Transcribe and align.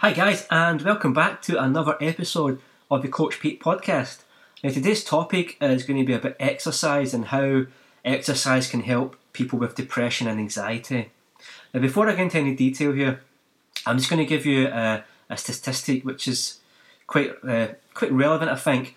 Hi, 0.00 0.12
guys, 0.12 0.46
and 0.50 0.82
welcome 0.82 1.14
back 1.14 1.40
to 1.42 1.58
another 1.58 1.96
episode 2.02 2.60
of 2.90 3.00
the 3.00 3.08
Coach 3.08 3.40
Pete 3.40 3.62
podcast. 3.62 4.24
Now, 4.62 4.68
today's 4.68 5.02
topic 5.02 5.56
is 5.58 5.84
going 5.84 5.98
to 5.98 6.04
be 6.04 6.12
about 6.12 6.36
exercise 6.38 7.14
and 7.14 7.24
how 7.24 7.64
exercise 8.04 8.68
can 8.68 8.82
help 8.82 9.16
people 9.32 9.58
with 9.58 9.74
depression 9.74 10.28
and 10.28 10.38
anxiety. 10.38 11.12
Now, 11.72 11.80
before 11.80 12.10
I 12.10 12.12
get 12.12 12.20
into 12.20 12.36
any 12.36 12.54
detail 12.54 12.92
here, 12.92 13.22
I'm 13.86 13.96
just 13.96 14.10
going 14.10 14.18
to 14.22 14.28
give 14.28 14.44
you 14.44 14.66
a, 14.66 15.02
a 15.30 15.36
statistic 15.38 16.04
which 16.04 16.28
is 16.28 16.60
quite 17.06 17.32
uh, 17.42 17.68
quite 17.94 18.12
relevant, 18.12 18.50
I 18.50 18.56
think. 18.56 18.96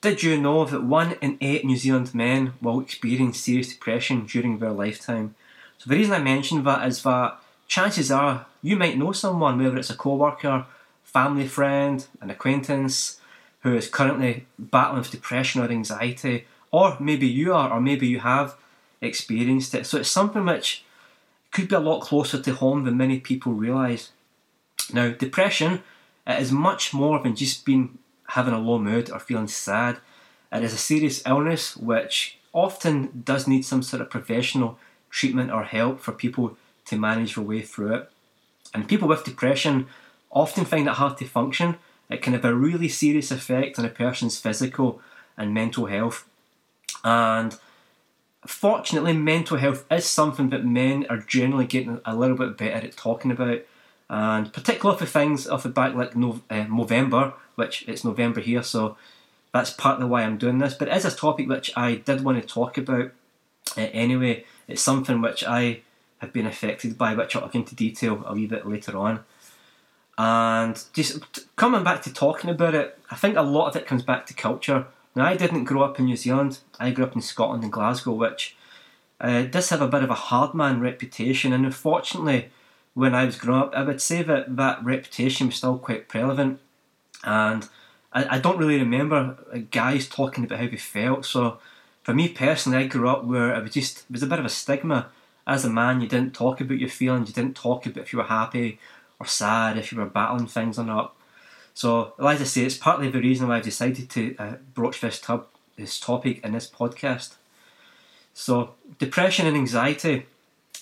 Did 0.00 0.22
you 0.22 0.40
know 0.40 0.64
that 0.64 0.84
one 0.84 1.16
in 1.20 1.38
eight 1.40 1.64
New 1.64 1.76
Zealand 1.76 2.14
men 2.14 2.52
will 2.62 2.78
experience 2.78 3.40
serious 3.40 3.72
depression 3.72 4.26
during 4.26 4.60
their 4.60 4.70
lifetime? 4.70 5.34
So 5.78 5.90
the 5.90 5.96
reason 5.96 6.14
I 6.14 6.20
mention 6.20 6.62
that 6.62 6.86
is 6.86 7.02
that 7.02 7.40
chances 7.66 8.10
are 8.10 8.46
you 8.62 8.76
might 8.76 8.98
know 8.98 9.12
someone, 9.12 9.62
whether 9.62 9.76
it's 9.76 9.90
a 9.90 9.96
co-worker, 9.96 10.66
family 11.04 11.46
friend, 11.46 12.06
an 12.20 12.30
acquaintance, 12.30 13.20
who 13.60 13.76
is 13.76 13.88
currently 13.88 14.46
battling 14.58 14.98
with 14.98 15.10
depression 15.10 15.60
or 15.60 15.68
anxiety, 15.68 16.46
or 16.70 16.96
maybe 17.00 17.26
you 17.26 17.52
are, 17.54 17.72
or 17.72 17.80
maybe 17.80 18.06
you 18.06 18.20
have 18.20 18.56
experienced 19.00 19.74
it. 19.74 19.86
So 19.86 19.98
it's 19.98 20.08
something 20.08 20.44
which 20.44 20.84
could 21.52 21.68
be 21.68 21.74
a 21.74 21.80
lot 21.80 22.00
closer 22.00 22.40
to 22.40 22.54
home 22.54 22.84
than 22.84 22.96
many 22.96 23.18
people 23.18 23.52
realise. 23.52 24.10
Now, 24.92 25.10
depression 25.10 25.82
it 26.26 26.40
is 26.40 26.50
much 26.50 26.92
more 26.92 27.22
than 27.22 27.36
just 27.36 27.64
being 27.64 27.98
having 28.30 28.52
a 28.52 28.58
low 28.58 28.78
mood 28.78 29.10
or 29.10 29.20
feeling 29.20 29.46
sad. 29.46 29.98
It 30.52 30.62
is 30.64 30.74
a 30.74 30.78
serious 30.78 31.22
illness 31.26 31.76
which 31.76 32.38
often 32.52 33.22
does 33.24 33.46
need 33.46 33.64
some 33.64 33.82
sort 33.82 34.02
of 34.02 34.10
professional 34.10 34.78
treatment 35.10 35.52
or 35.52 35.62
help 35.62 36.00
for 36.00 36.12
people 36.12 36.56
to 36.86 36.96
manage 36.96 37.34
their 37.34 37.44
way 37.44 37.62
through 37.62 37.94
it. 37.94 38.10
And 38.74 38.88
people 38.88 39.08
with 39.08 39.24
depression 39.24 39.86
often 40.30 40.64
find 40.64 40.86
it 40.86 40.94
hard 40.94 41.18
to 41.18 41.24
function. 41.24 41.76
It 42.08 42.22
can 42.22 42.32
have 42.32 42.44
a 42.44 42.54
really 42.54 42.88
serious 42.88 43.30
effect 43.30 43.78
on 43.78 43.84
a 43.84 43.90
person's 43.90 44.38
physical 44.38 45.00
and 45.36 45.54
mental 45.54 45.86
health. 45.86 46.28
And 47.04 47.56
fortunately, 48.46 49.12
mental 49.12 49.56
health 49.56 49.84
is 49.90 50.06
something 50.06 50.50
that 50.50 50.64
men 50.64 51.06
are 51.10 51.18
generally 51.18 51.66
getting 51.66 52.00
a 52.04 52.16
little 52.16 52.36
bit 52.36 52.56
better 52.56 52.86
at 52.86 52.96
talking 52.96 53.30
about. 53.30 53.60
And 54.08 54.52
particularly 54.52 54.98
for 54.98 55.06
things 55.06 55.48
off 55.48 55.64
the 55.64 55.68
back 55.68 55.94
like 55.94 56.12
uh, 56.12 56.66
Movember, 56.66 57.34
which 57.56 57.84
it's 57.88 58.04
November 58.04 58.40
here, 58.40 58.62
so 58.62 58.96
that's 59.52 59.70
partly 59.70 60.06
why 60.06 60.22
I'm 60.22 60.38
doing 60.38 60.58
this. 60.58 60.74
But 60.74 60.88
it 60.88 60.96
is 60.96 61.04
a 61.04 61.10
topic 61.10 61.48
which 61.48 61.72
I 61.76 61.96
did 61.96 62.22
want 62.22 62.40
to 62.40 62.46
talk 62.46 62.78
about 62.78 63.10
uh, 63.76 63.80
anyway. 63.80 64.44
It's 64.68 64.82
something 64.82 65.20
which 65.20 65.42
I 65.42 65.80
have 66.18 66.32
been 66.32 66.46
affected 66.46 66.96
by, 66.96 67.14
which 67.14 67.36
I'll 67.36 67.48
go 67.48 67.58
into 67.58 67.74
detail 67.74 68.22
a 68.26 68.34
wee 68.34 68.46
bit 68.46 68.66
later 68.66 68.96
on. 68.96 69.20
And 70.18 70.82
just 70.92 71.46
coming 71.56 71.84
back 71.84 72.02
to 72.02 72.12
talking 72.12 72.48
about 72.48 72.74
it, 72.74 72.98
I 73.10 73.16
think 73.16 73.36
a 73.36 73.42
lot 73.42 73.68
of 73.68 73.76
it 73.76 73.86
comes 73.86 74.02
back 74.02 74.26
to 74.26 74.34
culture. 74.34 74.86
Now, 75.14 75.26
I 75.26 75.36
didn't 75.36 75.64
grow 75.64 75.82
up 75.82 75.98
in 75.98 76.06
New 76.06 76.16
Zealand, 76.16 76.58
I 76.80 76.90
grew 76.90 77.04
up 77.04 77.14
in 77.14 77.22
Scotland 77.22 77.62
and 77.62 77.72
Glasgow, 77.72 78.12
which 78.12 78.56
uh, 79.20 79.42
does 79.42 79.70
have 79.70 79.82
a 79.82 79.88
bit 79.88 80.02
of 80.02 80.10
a 80.10 80.14
hard 80.14 80.54
man 80.54 80.80
reputation. 80.80 81.52
And 81.52 81.64
unfortunately, 81.64 82.50
when 82.94 83.14
I 83.14 83.24
was 83.24 83.36
growing 83.36 83.62
up, 83.62 83.74
I 83.74 83.82
would 83.82 84.00
say 84.00 84.22
that 84.22 84.56
that 84.56 84.84
reputation 84.84 85.48
was 85.48 85.56
still 85.56 85.78
quite 85.78 86.08
prevalent. 86.08 86.60
And 87.24 87.68
I, 88.12 88.36
I 88.36 88.38
don't 88.38 88.58
really 88.58 88.78
remember 88.78 89.36
guys 89.70 90.08
talking 90.08 90.44
about 90.44 90.60
how 90.60 90.66
they 90.66 90.76
felt. 90.76 91.26
So 91.26 91.58
for 92.02 92.14
me 92.14 92.28
personally, 92.28 92.78
I 92.78 92.86
grew 92.86 93.08
up 93.08 93.24
where 93.24 93.54
it 93.54 93.62
was 93.62 93.72
just, 93.72 93.98
it 93.98 94.10
was 94.10 94.22
a 94.22 94.26
bit 94.26 94.38
of 94.38 94.46
a 94.46 94.50
stigma 94.50 95.08
as 95.46 95.64
a 95.64 95.70
man, 95.70 96.00
you 96.00 96.08
didn't 96.08 96.34
talk 96.34 96.60
about 96.60 96.78
your 96.78 96.88
feelings, 96.88 97.28
you 97.28 97.34
didn't 97.34 97.56
talk 97.56 97.86
about 97.86 98.02
if 98.02 98.12
you 98.12 98.18
were 98.18 98.24
happy 98.24 98.78
or 99.20 99.26
sad, 99.26 99.78
if 99.78 99.92
you 99.92 99.98
were 99.98 100.06
battling 100.06 100.46
things 100.46 100.78
or 100.78 100.84
not. 100.84 101.14
So, 101.72 102.14
as 102.18 102.40
I 102.40 102.44
say, 102.44 102.64
it's 102.64 102.76
partly 102.76 103.10
the 103.10 103.20
reason 103.20 103.46
why 103.46 103.58
I've 103.58 103.62
decided 103.62 104.10
to 104.10 104.36
uh, 104.38 104.54
broach 104.74 105.00
this, 105.00 105.20
tub, 105.20 105.46
this 105.76 106.00
topic 106.00 106.44
in 106.44 106.52
this 106.52 106.68
podcast. 106.68 107.34
So, 108.34 108.74
depression 108.98 109.46
and 109.46 109.56
anxiety, 109.56 110.26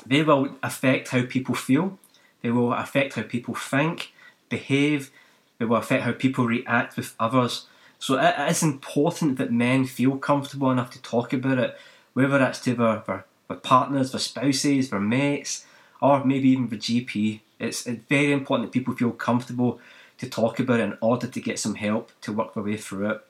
they 0.07 0.23
will 0.23 0.57
affect 0.63 1.09
how 1.09 1.27
people 1.27 1.55
feel, 1.55 1.99
they 2.43 2.51
will 2.51 2.73
affect 2.73 3.15
how 3.15 3.23
people 3.23 3.55
think, 3.55 4.13
behave, 4.49 5.11
they 5.59 5.65
will 5.65 5.77
affect 5.77 6.05
how 6.05 6.13
people 6.13 6.47
react 6.47 6.97
with 6.97 7.15
others. 7.21 7.67
So, 7.99 8.19
it 8.19 8.35
is 8.51 8.63
important 8.63 9.37
that 9.39 9.53
men 9.53 9.85
feel 9.85 10.17
comfortable 10.17 10.71
enough 10.71 10.91
to 10.93 11.03
talk 11.03 11.33
about 11.33 11.59
it, 11.59 11.79
whether 12.15 12.39
that's 12.39 12.61
to 12.61 12.75
their, 12.75 13.03
their 13.07 13.25
with 13.49 13.63
partners, 13.63 14.13
with 14.13 14.23
spouses, 14.23 14.91
with 14.91 15.03
mates, 15.03 15.67
or 16.01 16.25
maybe 16.25 16.51
even 16.51 16.69
with 16.69 16.81
GP. 16.81 17.41
It's, 17.59 17.83
very 17.83 18.33
important 18.33 18.69
that 18.69 18.79
people 18.79 18.95
feel 18.95 19.13
comfortable 19.13 19.81
to 20.19 20.29
talk 20.29 20.61
about 20.61 20.81
it 20.81 20.85
in 20.85 20.99
order 21.01 21.27
to 21.27 21.41
get 21.41 21.59
some 21.59 21.75
help 21.75 22.13
to 22.23 22.33
work 22.33 22.55
their 22.55 22.63
way 22.63 22.77
through 22.77 23.11
it. 23.11 23.27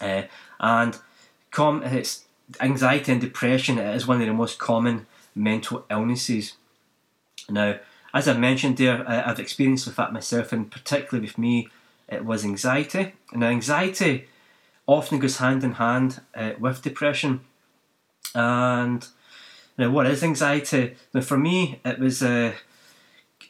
Uh, 0.00 0.22
and 0.60 0.98
com- 1.50 1.82
it's 1.82 2.24
anxiety 2.60 3.12
and 3.12 3.20
depression 3.20 3.78
is 3.78 4.06
one 4.06 4.20
of 4.20 4.26
the 4.26 4.32
most 4.32 4.58
common 4.58 5.06
mental 5.34 5.84
illnesses. 5.90 6.54
Now, 7.48 7.78
as 8.14 8.26
I 8.26 8.36
mentioned 8.36 8.78
there, 8.78 9.08
I've 9.08 9.38
experienced 9.38 9.86
with 9.86 9.96
that 9.96 10.12
myself, 10.12 10.52
and 10.52 10.70
particularly 10.70 11.26
with 11.26 11.38
me, 11.38 11.68
it 12.08 12.24
was 12.24 12.44
anxiety. 12.44 13.12
And 13.32 13.44
anxiety 13.44 14.28
often 14.86 15.18
goes 15.18 15.36
hand 15.36 15.62
in 15.62 15.72
hand 15.72 16.20
uh, 16.34 16.52
with 16.58 16.82
depression. 16.82 17.40
And 18.34 19.06
now, 19.78 19.90
what 19.90 20.06
is 20.08 20.24
anxiety? 20.24 20.96
Now, 21.14 21.20
for 21.20 21.38
me, 21.38 21.80
it 21.84 22.00
was 22.00 22.20
uh, 22.20 22.52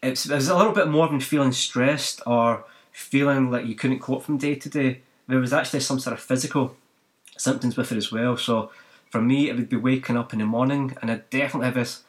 it 0.03 0.27
it 0.27 0.31
was 0.31 0.49
a 0.49 0.57
little 0.57 0.75
bit 0.75 0.89
more 0.89 1.09
than 1.09 1.21
feeling 1.21 1.53
stressed 1.53 2.21
or 2.27 2.65
feeling 2.93 3.51
like 3.51 3.67
you 3.67 3.75
couldn't 3.75 4.01
cope 4.01 4.23
from 4.23 4.37
day 4.37 4.55
to 4.55 4.69
day. 4.69 5.01
There 5.27 5.41
was 5.41 5.55
actually 5.55 5.81
some 5.81 5.99
sort 5.99 6.13
of 6.13 6.21
physical 6.21 6.77
symptoms 7.39 7.77
with 7.77 7.93
it 7.93 7.97
as 7.97 8.13
well. 8.13 8.37
So, 8.37 8.71
for 9.11 9.23
me, 9.23 9.49
it 9.49 9.57
would 9.57 9.71
be 9.71 9.77
waking 9.77 10.19
up 10.19 10.35
in 10.35 10.41
the 10.41 10.45
morning, 10.45 10.95
and 11.01 11.11
I 11.11 11.23
definitely 11.31 11.65
have 11.65 11.75
this 11.75 12.03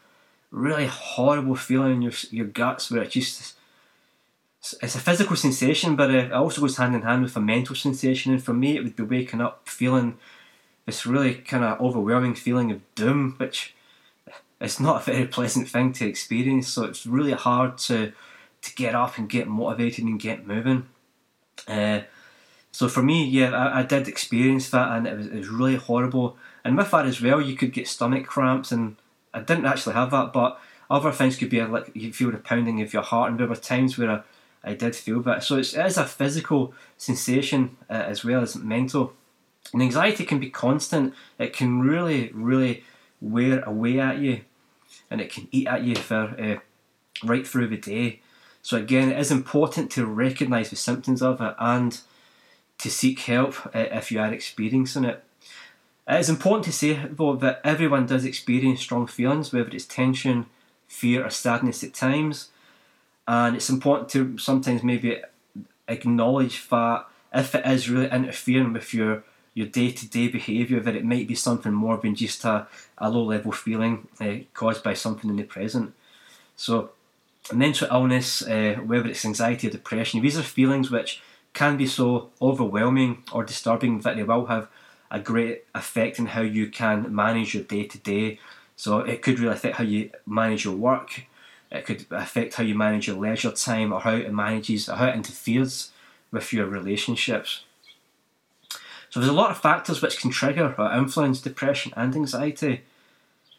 really 0.52 0.88
horrible 0.88 1.56
feeling 1.56 1.94
in 1.94 2.02
your 2.02 2.14
your 2.30 2.48
guts 2.48 2.92
where 2.92 3.04
it 3.04 3.12
just 3.12 3.56
it's 4.82 4.96
a 4.96 5.00
physical 5.00 5.38
sensation, 5.38 5.96
but 5.96 6.12
it 6.12 6.34
also 6.34 6.60
goes 6.60 6.76
hand 6.76 6.94
in 6.94 7.04
hand 7.04 7.24
with 7.24 7.38
a 7.38 7.40
mental 7.40 7.76
sensation. 7.76 8.34
And 8.34 8.44
for 8.44 8.54
me, 8.54 8.76
it 8.76 8.84
would 8.84 8.98
be 8.98 9.04
waking 9.04 9.40
up 9.40 9.62
feeling 9.70 10.18
this 10.86 11.06
really 11.06 11.36
kind 11.36 11.64
of 11.64 11.80
overwhelming 11.80 12.36
feeling 12.36 12.70
of 12.70 12.82
doom, 12.96 13.36
which 13.38 13.74
it's 14.62 14.80
not 14.80 15.02
a 15.02 15.12
very 15.12 15.26
pleasant 15.26 15.70
thing 15.70 15.94
to 15.94 16.08
experience. 16.08 16.68
So 16.68 16.84
it's 16.84 17.06
really 17.06 17.34
hard 17.34 17.78
to 17.80 18.14
to 18.62 18.76
get 18.76 18.94
up 18.94 19.18
and 19.18 19.30
get 19.30 19.48
motivated 19.48 20.04
and 20.04 20.20
get 20.20 20.46
moving. 20.46 20.88
Uh, 21.66 22.02
so 22.74 22.90
for 22.90 23.02
me, 23.02 23.26
yeah, 23.26 23.52
I, 23.52 23.80
I, 23.80 23.84
did 23.84 24.08
experience 24.08 24.70
that, 24.72 24.92
and 24.92 25.08
it 25.08 25.18
was, 25.18 25.28
it 25.28 25.36
was 25.36 25.48
really 25.48 25.78
horrible. 25.78 26.38
And 26.66 26.78
with 26.78 26.92
that 26.92 27.06
as 27.06 27.22
well, 27.22 27.40
you 27.40 27.56
could 27.56 27.72
get 27.72 27.88
stomach 27.88 28.28
cramps, 28.28 28.72
and 28.74 28.98
I 29.34 29.40
didn't 29.40 29.66
actually 29.66 29.96
have 29.96 30.12
that, 30.12 30.34
but 30.34 30.60
other 30.90 31.14
things 31.14 31.38
could 31.38 31.50
be 31.50 31.62
like 31.62 31.92
you 31.94 32.12
feel 32.12 32.32
the 32.32 32.38
pounding 32.38 32.82
of 32.82 32.92
your 32.92 33.02
heart, 33.02 33.32
and 33.32 33.40
there 33.40 33.48
were 33.48 33.56
times 33.56 33.98
where 33.98 34.12
I, 34.12 34.22
I 34.72 34.74
did 34.74 34.94
feel 34.94 35.22
that. 35.22 35.44
So 35.44 35.56
it's, 35.58 35.74
it 35.74 35.86
is 35.86 35.98
a 35.98 36.06
physical 36.06 36.74
sensation 36.98 37.78
uh, 37.90 37.94
as 37.94 38.26
well 38.26 38.42
as 38.42 38.58
mental. 38.58 39.14
And 39.72 39.82
anxiety 39.82 40.26
can 40.26 40.40
be 40.40 40.50
constant. 40.50 41.14
It 41.38 41.54
can 41.54 41.80
really, 41.80 42.30
really 42.34 42.84
wear 43.22 43.62
away 43.62 44.00
at 44.00 44.18
you 44.18 44.42
and 45.10 45.22
it 45.22 45.32
can 45.32 45.48
eat 45.52 45.68
at 45.68 45.84
you 45.84 45.96
for 45.96 46.36
uh, 46.40 46.60
right 47.24 47.48
through 47.48 47.68
the 47.68 47.78
day. 47.78 48.22
So 48.62 48.78
again, 48.78 49.12
it 49.12 49.20
is 49.20 49.32
important 49.32 49.92
to 49.92 50.06
recognise 50.06 50.70
the 50.70 50.76
symptoms 50.76 51.22
of 51.22 51.42
it 51.42 51.56
and 51.60 52.00
to 52.80 52.90
seek 52.90 53.20
help 53.22 53.66
uh, 53.68 53.86
if 53.92 54.12
you 54.12 54.20
are 54.20 54.34
experiencing 54.34 55.06
it. 55.06 55.24
It 56.08 56.20
is 56.20 56.30
important 56.30 56.66
to 56.66 56.72
say 56.72 57.00
though 57.10 57.36
that 57.36 57.62
everyone 57.64 58.06
does 58.06 58.26
experience 58.26 58.82
strong 58.82 59.08
feelings, 59.08 59.54
whether 59.54 59.70
it's 59.70 59.86
tension, 59.86 60.48
fear, 60.88 61.26
or 61.26 61.30
sadness 61.30 61.84
at 61.84 61.94
times, 61.94 62.50
and 63.28 63.56
it's 63.56 63.70
important 63.70 64.10
to 64.10 64.38
sometimes 64.38 64.84
maybe 64.84 65.22
acknowledge 65.88 66.68
that 66.70 67.06
if 67.34 67.54
it 67.54 67.66
is 67.66 67.90
really 67.90 68.10
interfering 68.10 68.74
with 68.74 68.94
your 68.94 69.24
your 69.54 69.68
day 69.68 69.92
to 69.92 70.08
day 70.08 70.28
behaviour, 70.28 70.80
that 70.80 70.96
it 70.96 71.06
might 71.06 71.28
be 71.28 71.36
something 71.36 71.74
more 71.74 71.98
than 71.98 72.16
just 72.16 72.44
a, 72.46 72.68
a 72.98 73.10
low 73.10 73.24
level 73.24 73.52
feeling 73.52 74.08
uh, 74.20 74.38
caused 74.54 74.84
by 74.84 74.94
something 74.94 75.30
in 75.30 75.36
the 75.36 75.44
present. 75.44 75.94
So, 76.56 76.92
mental 77.54 77.88
illness, 77.92 78.42
uh, 78.42 78.76
whether 78.86 79.10
it's 79.10 79.26
anxiety 79.26 79.68
or 79.68 79.72
depression, 79.72 80.22
these 80.22 80.38
are 80.38 80.44
feelings 80.44 80.92
which 80.92 81.22
can 81.54 81.78
be 81.78 81.88
so 81.88 82.30
overwhelming 82.42 83.24
or 83.32 83.44
disturbing 83.44 84.02
that 84.02 84.16
they 84.16 84.24
will 84.24 84.46
have 84.46 84.68
a 85.10 85.20
great 85.20 85.64
effect 85.74 86.20
in 86.20 86.28
how 86.28 86.42
you 86.42 86.68
can 86.68 87.14
manage 87.14 87.56
your 87.56 87.64
day 87.64 87.86
to 87.86 87.98
day. 87.98 88.40
So, 88.76 89.00
it 89.00 89.22
could 89.22 89.40
really 89.40 89.54
affect 89.54 89.78
how 89.78 89.84
you 89.84 90.12
manage 90.26 90.66
your 90.66 90.76
work. 90.76 91.24
It 91.72 91.86
could 91.86 92.06
affect 92.12 92.56
how 92.56 92.64
you 92.64 92.76
manage 92.76 93.08
your 93.08 93.18
leisure 93.18 93.52
time 93.52 93.92
or 93.94 94.00
how 94.02 94.16
it 94.16 94.34
manages 94.34 94.90
or 94.90 94.96
how 94.96 95.08
it 95.08 95.16
interferes 95.16 95.92
with 96.32 96.52
your 96.54 96.66
relationships. 96.66 97.64
So 99.10 99.20
there's 99.20 99.32
a 99.32 99.36
lot 99.36 99.52
of 99.52 99.58
factors 99.58 100.02
which 100.02 100.20
can 100.20 100.30
trigger 100.30 100.76
or 100.78 100.94
influence 100.94 101.42
depression 101.42 101.94
and 101.96 102.16
anxiety. 102.16 102.82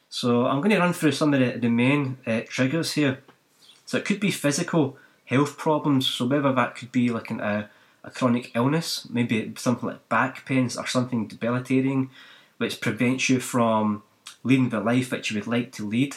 So 0.08 0.46
I'm 0.46 0.58
going 0.58 0.70
to 0.70 0.78
run 0.78 0.92
through 0.92 1.12
some 1.12 1.34
of 1.34 1.40
the, 1.40 1.58
the 1.58 1.68
main 1.68 2.18
uh, 2.26 2.42
triggers 2.48 2.92
here. 2.92 3.18
So 3.86 3.98
it 3.98 4.04
could 4.04 4.20
be 4.20 4.30
physical 4.30 4.96
health 5.24 5.56
problems. 5.56 6.06
So 6.06 6.26
whether 6.26 6.52
that 6.52 6.76
could 6.76 6.92
be 6.92 7.10
like 7.10 7.30
an, 7.30 7.40
a, 7.40 7.70
a 8.04 8.10
chronic 8.10 8.52
illness, 8.54 9.08
maybe 9.10 9.52
something 9.56 9.88
like 9.88 10.08
back 10.08 10.44
pains 10.44 10.76
or 10.76 10.86
something 10.86 11.26
debilitating, 11.26 12.10
which 12.58 12.80
prevents 12.80 13.28
you 13.28 13.40
from 13.40 14.02
leading 14.44 14.68
the 14.68 14.80
life 14.80 15.10
that 15.10 15.30
you 15.30 15.36
would 15.36 15.46
like 15.46 15.72
to 15.72 15.86
lead. 15.86 16.16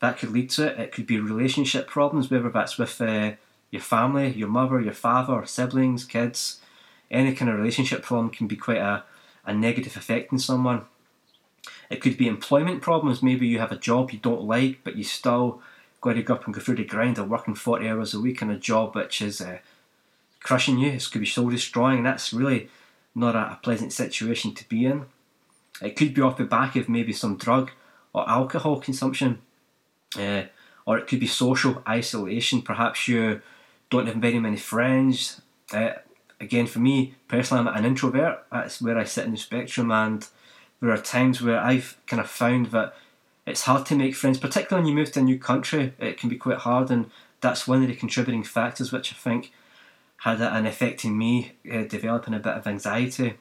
That 0.00 0.18
could 0.18 0.30
lead 0.30 0.50
to 0.50 0.68
it. 0.68 0.78
It 0.78 0.92
could 0.92 1.06
be 1.06 1.20
relationship 1.20 1.88
problems, 1.88 2.30
whether 2.30 2.50
that's 2.50 2.78
with 2.78 3.00
uh, 3.00 3.32
your 3.70 3.82
family, 3.82 4.32
your 4.32 4.48
mother, 4.48 4.80
your 4.80 4.92
father, 4.92 5.44
siblings, 5.46 6.04
kids. 6.04 6.60
Any 7.10 7.34
kind 7.34 7.50
of 7.50 7.56
relationship 7.56 8.02
problem 8.02 8.30
can 8.30 8.46
be 8.46 8.56
quite 8.56 8.78
a, 8.78 9.04
a 9.46 9.54
negative 9.54 9.96
effect 9.96 10.32
on 10.32 10.38
someone. 10.38 10.82
It 11.90 12.02
could 12.02 12.18
be 12.18 12.28
employment 12.28 12.82
problems. 12.82 13.22
Maybe 13.22 13.46
you 13.46 13.58
have 13.58 13.72
a 13.72 13.76
job 13.76 14.10
you 14.10 14.18
don't 14.18 14.42
like, 14.42 14.80
but 14.84 14.96
you 14.96 15.04
still 15.04 15.62
got 16.00 16.14
to 16.14 16.22
go 16.22 16.34
up 16.34 16.44
and 16.44 16.54
go 16.54 16.60
through 16.60 16.76
the 16.76 16.84
grind 16.84 17.18
of 17.18 17.28
working 17.28 17.54
40 17.54 17.88
hours 17.88 18.14
a 18.14 18.20
week 18.20 18.42
in 18.42 18.50
a 18.50 18.58
job 18.58 18.94
which 18.94 19.20
is 19.22 19.40
uh, 19.40 19.58
crushing 20.40 20.78
you. 20.78 20.90
It 20.92 21.08
could 21.10 21.20
be 21.20 21.26
soul 21.26 21.50
destroying. 21.50 22.02
That's 22.02 22.32
really 22.32 22.68
not 23.14 23.34
a, 23.34 23.52
a 23.52 23.60
pleasant 23.62 23.92
situation 23.92 24.54
to 24.54 24.68
be 24.68 24.86
in. 24.86 25.06
It 25.80 25.96
could 25.96 26.14
be 26.14 26.22
off 26.22 26.36
the 26.36 26.44
back 26.44 26.76
of 26.76 26.88
maybe 26.88 27.12
some 27.12 27.36
drug 27.36 27.70
or 28.12 28.28
alcohol 28.28 28.80
consumption, 28.80 29.40
uh, 30.18 30.44
or 30.86 30.98
it 30.98 31.06
could 31.06 31.20
be 31.20 31.26
social 31.26 31.82
isolation. 31.88 32.62
Perhaps 32.62 33.08
you 33.08 33.40
don't 33.90 34.06
have 34.06 34.16
very 34.16 34.38
many 34.38 34.56
friends. 34.56 35.40
Uh, 35.72 35.90
again, 36.40 36.66
for 36.66 36.78
me 36.78 37.14
personally, 37.28 37.68
I'm 37.68 37.76
an 37.76 37.84
introvert. 37.84 38.44
That's 38.50 38.80
where 38.80 38.98
I 38.98 39.04
sit 39.04 39.24
in 39.24 39.32
the 39.32 39.36
spectrum, 39.36 39.90
and 39.90 40.26
there 40.80 40.90
are 40.90 40.98
times 40.98 41.42
where 41.42 41.60
I've 41.60 41.96
kind 42.06 42.20
of 42.20 42.30
found 42.30 42.66
that 42.66 42.94
it's 43.46 43.62
hard 43.62 43.86
to 43.86 43.96
make 43.96 44.14
friends, 44.14 44.38
particularly 44.38 44.84
when 44.84 44.90
you 44.90 44.98
move 44.98 45.12
to 45.12 45.20
a 45.20 45.22
new 45.22 45.38
country. 45.38 45.94
It 45.98 46.18
can 46.18 46.28
be 46.28 46.36
quite 46.36 46.58
hard, 46.58 46.90
and 46.90 47.10
that's 47.40 47.66
one 47.66 47.82
of 47.82 47.88
the 47.88 47.94
contributing 47.94 48.44
factors 48.44 48.92
which 48.92 49.12
I 49.12 49.16
think 49.16 49.52
had 50.22 50.40
an 50.40 50.66
effect 50.66 51.04
in 51.04 51.16
me 51.16 51.52
uh, 51.72 51.82
developing 51.82 52.34
a 52.34 52.40
bit 52.40 52.54
of 52.54 52.66
anxiety. 52.66 53.34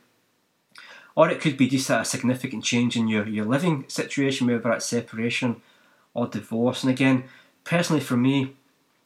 Or 1.16 1.28
it 1.30 1.42
could 1.42 1.58
be 1.58 1.68
just 1.68 1.90
a 1.90 2.06
significant 2.06 2.64
change 2.64 2.96
in 2.96 3.08
your, 3.08 3.28
your 3.28 3.46
living 3.46 3.86
situation, 3.88 4.46
whether 4.46 4.72
it's 4.72 4.86
separation 4.86 5.64
or 6.14 6.28
divorce. 6.28 6.84
And 6.84 6.92
again, 6.92 7.24
personally 7.64 8.02
for 8.02 8.16
me, 8.16 8.54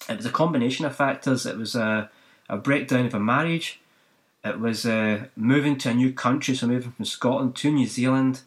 it 0.09 0.17
was 0.17 0.25
a 0.25 0.31
combination 0.31 0.85
of 0.85 0.93
factors. 0.93 1.45
It 1.45 1.57
was 1.57 1.73
a, 1.73 2.09
a 2.51 2.57
breakdown 2.57 3.05
of 3.05 3.13
a 3.15 3.19
marriage, 3.19 3.79
it 4.43 4.59
was 4.59 4.85
uh, 4.85 5.25
moving 5.35 5.77
to 5.77 5.89
a 5.89 5.93
new 5.93 6.11
country, 6.11 6.53
so 6.53 6.67
moving 6.67 6.91
from 6.91 7.05
Scotland 7.05 7.55
to 7.55 7.71
New 7.71 7.87
Zealand. 7.87 8.41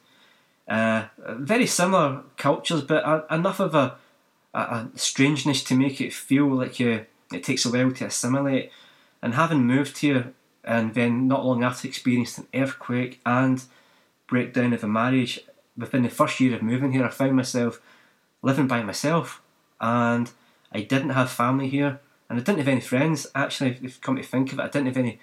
Uh, 0.68 1.06
very 1.18 1.66
similar 1.66 2.22
cultures, 2.36 2.82
but 2.82 3.26
enough 3.30 3.60
of 3.60 3.74
a, 3.74 3.96
a, 4.52 4.58
a, 4.58 4.90
strangeness 4.94 5.64
to 5.64 5.74
make 5.74 6.00
it 6.00 6.12
feel 6.12 6.46
like 6.46 6.78
you, 6.78 7.06
it 7.32 7.42
takes 7.42 7.64
a 7.64 7.70
while 7.70 7.90
to 7.92 8.04
assimilate. 8.04 8.70
And 9.22 9.34
having 9.34 9.66
moved 9.66 9.98
here 9.98 10.34
and 10.62 10.94
then 10.94 11.26
not 11.26 11.44
long 11.44 11.64
after 11.64 11.88
experienced 11.88 12.38
an 12.38 12.48
earthquake 12.54 13.20
and 13.24 13.64
breakdown 14.26 14.74
of 14.74 14.84
a 14.84 14.88
marriage, 14.88 15.40
within 15.76 16.02
the 16.02 16.10
first 16.10 16.40
year 16.40 16.54
of 16.54 16.62
moving 16.62 16.92
here, 16.92 17.04
I 17.04 17.10
found 17.10 17.36
myself 17.36 17.80
living 18.42 18.66
by 18.66 18.82
myself 18.82 19.40
and 19.80 20.30
I 20.72 20.82
didn't 20.82 21.10
have 21.10 21.30
family 21.30 21.68
here 21.68 22.00
and 22.28 22.38
I 22.38 22.42
didn't 22.42 22.58
have 22.58 22.68
any 22.68 22.80
friends. 22.80 23.26
Actually, 23.34 23.70
if 23.70 23.82
you 23.82 23.90
come 24.00 24.16
to 24.16 24.22
think 24.22 24.52
of 24.52 24.58
it, 24.58 24.62
I 24.62 24.68
didn't 24.68 24.86
have 24.86 24.96
any 24.96 25.18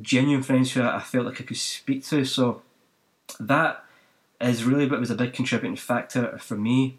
genuine 0.00 0.42
friends 0.42 0.72
who 0.72 0.82
I 0.82 1.00
felt 1.00 1.26
like 1.26 1.40
I 1.40 1.44
could 1.44 1.56
speak 1.56 2.04
to. 2.06 2.24
So 2.24 2.62
that 3.40 3.84
is 4.40 4.64
really 4.64 4.86
what 4.86 5.00
was 5.00 5.10
a 5.10 5.14
big 5.14 5.32
contributing 5.32 5.76
factor 5.76 6.38
for 6.38 6.56
me. 6.56 6.98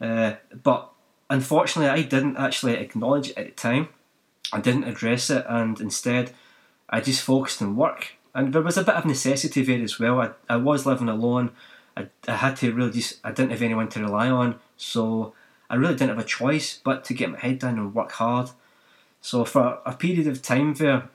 Uh, 0.00 0.34
but 0.62 0.90
unfortunately, 1.30 1.90
I 1.90 2.02
didn't 2.02 2.36
actually 2.36 2.74
acknowledge 2.74 3.30
it 3.30 3.38
at 3.38 3.46
the 3.46 3.52
time. 3.52 3.88
I 4.52 4.60
didn't 4.60 4.84
address 4.84 5.30
it, 5.30 5.44
and 5.48 5.80
instead, 5.80 6.32
I 6.88 7.00
just 7.00 7.22
focused 7.22 7.60
on 7.60 7.76
work. 7.76 8.14
And 8.34 8.52
there 8.52 8.62
was 8.62 8.78
a 8.78 8.84
bit 8.84 8.94
of 8.94 9.04
necessity 9.04 9.62
there 9.62 9.82
as 9.82 9.98
well. 9.98 10.20
I, 10.20 10.30
I 10.48 10.56
was 10.56 10.86
living 10.86 11.08
alone. 11.08 11.50
I, 11.96 12.06
I 12.26 12.36
had 12.36 12.56
to 12.58 12.72
really 12.72 12.92
just, 12.92 13.18
I 13.24 13.32
didn't 13.32 13.50
have 13.50 13.62
anyone 13.62 13.88
to 13.88 14.00
rely 14.00 14.28
on. 14.28 14.58
So 14.76 15.34
I 15.70 15.76
really 15.76 15.94
didn't 15.94 16.16
have 16.16 16.18
a 16.18 16.24
choice 16.24 16.80
but 16.82 17.04
to 17.04 17.14
get 17.14 17.30
my 17.30 17.38
head 17.38 17.58
down 17.58 17.78
and 17.78 17.94
work 17.94 18.12
hard. 18.12 18.50
So 19.20 19.44
for 19.44 19.80
a 19.84 19.94
period 19.94 20.26
of 20.26 20.42
time 20.42 20.74
there, 20.74 21.08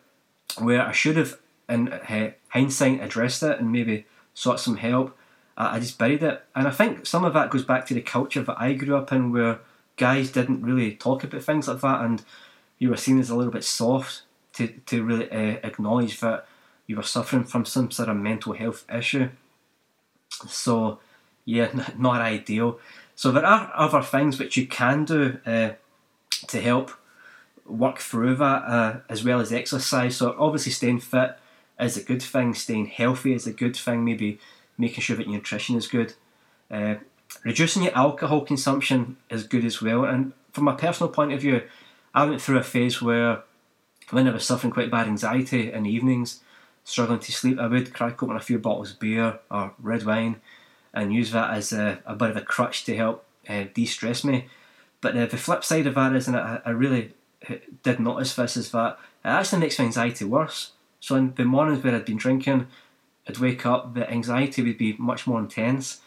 where 0.60 0.86
I 0.86 0.92
should 0.92 1.18
have, 1.18 1.40
in 1.68 2.00
hindsight, 2.50 3.02
addressed 3.02 3.44
it 3.44 3.60
and 3.60 3.72
maybe 3.72 4.06
sought 4.34 4.60
some 4.60 4.78
help. 4.78 5.18
I 5.56 5.80
just 5.80 6.00
buried 6.00 6.24
it, 6.24 6.44
and 6.56 6.68
I 6.68 6.72
think 6.72 7.06
some 7.06 7.24
of 7.24 7.34
that 7.34 7.52
goes 7.52 7.64
back 7.64 7.86
to 7.86 7.94
the 7.94 8.02
culture 8.02 8.42
that 8.42 8.60
I 8.60 8.74
grew 8.74 8.98
up 8.98 9.12
in, 9.12 9.32
where 9.32 9.60
guys 9.98 10.32
didn't 10.32 10.64
really 10.64 10.96
talk 10.96 11.24
about 11.24 11.44
things 11.44 11.68
like 11.68 11.82
that, 11.82 12.02
and 12.02 12.24
you 12.80 12.90
were 12.90 12.98
seen 12.98 13.20
as 13.20 13.30
a 13.30 13.36
little 13.36 13.54
bit 13.54 13.64
soft 13.64 14.24
to 14.54 14.68
to 14.68 15.04
really 15.04 15.30
uh, 15.32 15.60
acknowledge 15.64 16.20
that 16.22 16.48
you 16.88 16.96
were 16.96 17.04
suffering 17.04 17.44
from 17.44 17.66
some 17.66 17.92
sort 17.92 18.10
of 18.10 18.18
mental 18.18 18.54
health 18.54 18.84
issue. 18.94 19.30
So, 20.48 21.00
yeah, 21.46 21.70
not 21.98 22.22
ideal. 22.22 22.80
So 23.16 23.32
there 23.32 23.46
are 23.46 23.72
other 23.76 24.02
things 24.02 24.40
which 24.40 24.58
you 24.58 24.68
can 24.68 25.06
do 25.06 25.38
uh, 25.46 25.72
to 26.48 26.62
help 26.62 26.92
work 27.66 28.00
through 28.00 28.36
that 28.36 28.64
uh, 28.64 29.00
as 29.10 29.24
well 29.24 29.40
as 29.40 29.54
exercise. 29.54 30.18
So 30.18 30.36
obviously 30.38 30.72
staying 30.72 31.00
fit 31.00 31.38
is 31.80 31.98
a 31.98 32.04
good 32.04 32.22
thing. 32.22 32.54
Staying 32.54 32.88
healthy 32.88 33.34
is 33.34 33.48
a 33.48 33.54
good 33.54 33.76
thing. 33.76 34.04
Maybe 34.04 34.40
making 34.78 35.02
sure 35.02 35.16
that 35.16 35.28
your 35.28 35.36
nutrition 35.36 35.76
is 35.76 35.88
good. 35.88 36.14
Uh, 36.70 36.96
reducing 37.44 37.84
your 37.84 37.96
alcohol 37.96 38.42
consumption 38.42 39.18
is 39.30 39.44
good 39.44 39.66
as 39.66 39.82
well. 39.82 40.06
And 40.06 40.34
from 40.52 40.68
a 40.68 40.76
personal 40.76 41.12
point 41.12 41.34
of 41.34 41.42
view, 41.42 41.62
I 42.14 42.26
went 42.26 42.42
through 42.42 42.58
a 42.58 42.64
phase 42.64 43.02
where 43.02 43.44
when 44.10 44.28
I 44.28 44.32
was 44.32 44.46
suffering 44.46 44.74
quite 44.74 44.92
bad 44.92 45.08
anxiety 45.08 45.72
in 45.72 45.84
the 45.84 45.90
evenings, 45.90 46.42
struggling 46.84 47.20
to 47.20 47.32
sleep, 47.32 47.60
I 47.60 47.68
would 47.68 47.94
crack 47.94 48.22
open 48.22 48.36
a 48.36 48.42
few 48.42 48.60
bottles 48.60 48.92
of 48.92 49.00
beer 49.00 49.40
or 49.50 49.74
red 49.80 50.06
wine 50.06 50.42
and 50.94 51.14
use 51.14 51.32
that 51.32 51.52
as 51.52 51.74
a, 51.74 52.00
a 52.06 52.16
bit 52.16 52.30
of 52.30 52.38
a 52.38 52.42
crutch 52.42 52.86
to 52.86 52.96
help 52.96 53.26
uh, 53.50 53.66
de-stress 53.74 54.24
me. 54.24 54.48
But 55.02 55.18
uh, 55.18 55.26
the 55.26 55.38
flip 55.38 55.64
side 55.64 55.88
of 55.88 55.96
that 55.96 56.16
is, 56.16 56.28
and 56.28 56.38
I, 56.38 56.62
I 56.66 56.70
really 56.70 57.14
did 57.84 58.00
notice 58.00 58.36
this 58.36 58.56
is 58.56 58.72
that 58.72 58.98
it 59.26 59.28
actually 59.28 59.60
makes 59.60 59.80
my 59.80 59.86
anxiety 59.86 60.26
worse. 60.26 60.72
So 61.00 61.16
in 61.16 61.34
the 61.34 61.46
mornings 61.46 61.84
where 61.84 61.96
I'd 61.96 62.06
been 62.06 62.18
drinking, 62.18 62.68
I'd 63.28 63.40
wake 63.40 63.66
up, 63.66 63.94
the 63.94 64.10
anxiety 64.10 64.62
would 64.62 64.78
be 64.78 64.96
much 64.98 65.28
more 65.28 65.40
intense. 65.40 66.02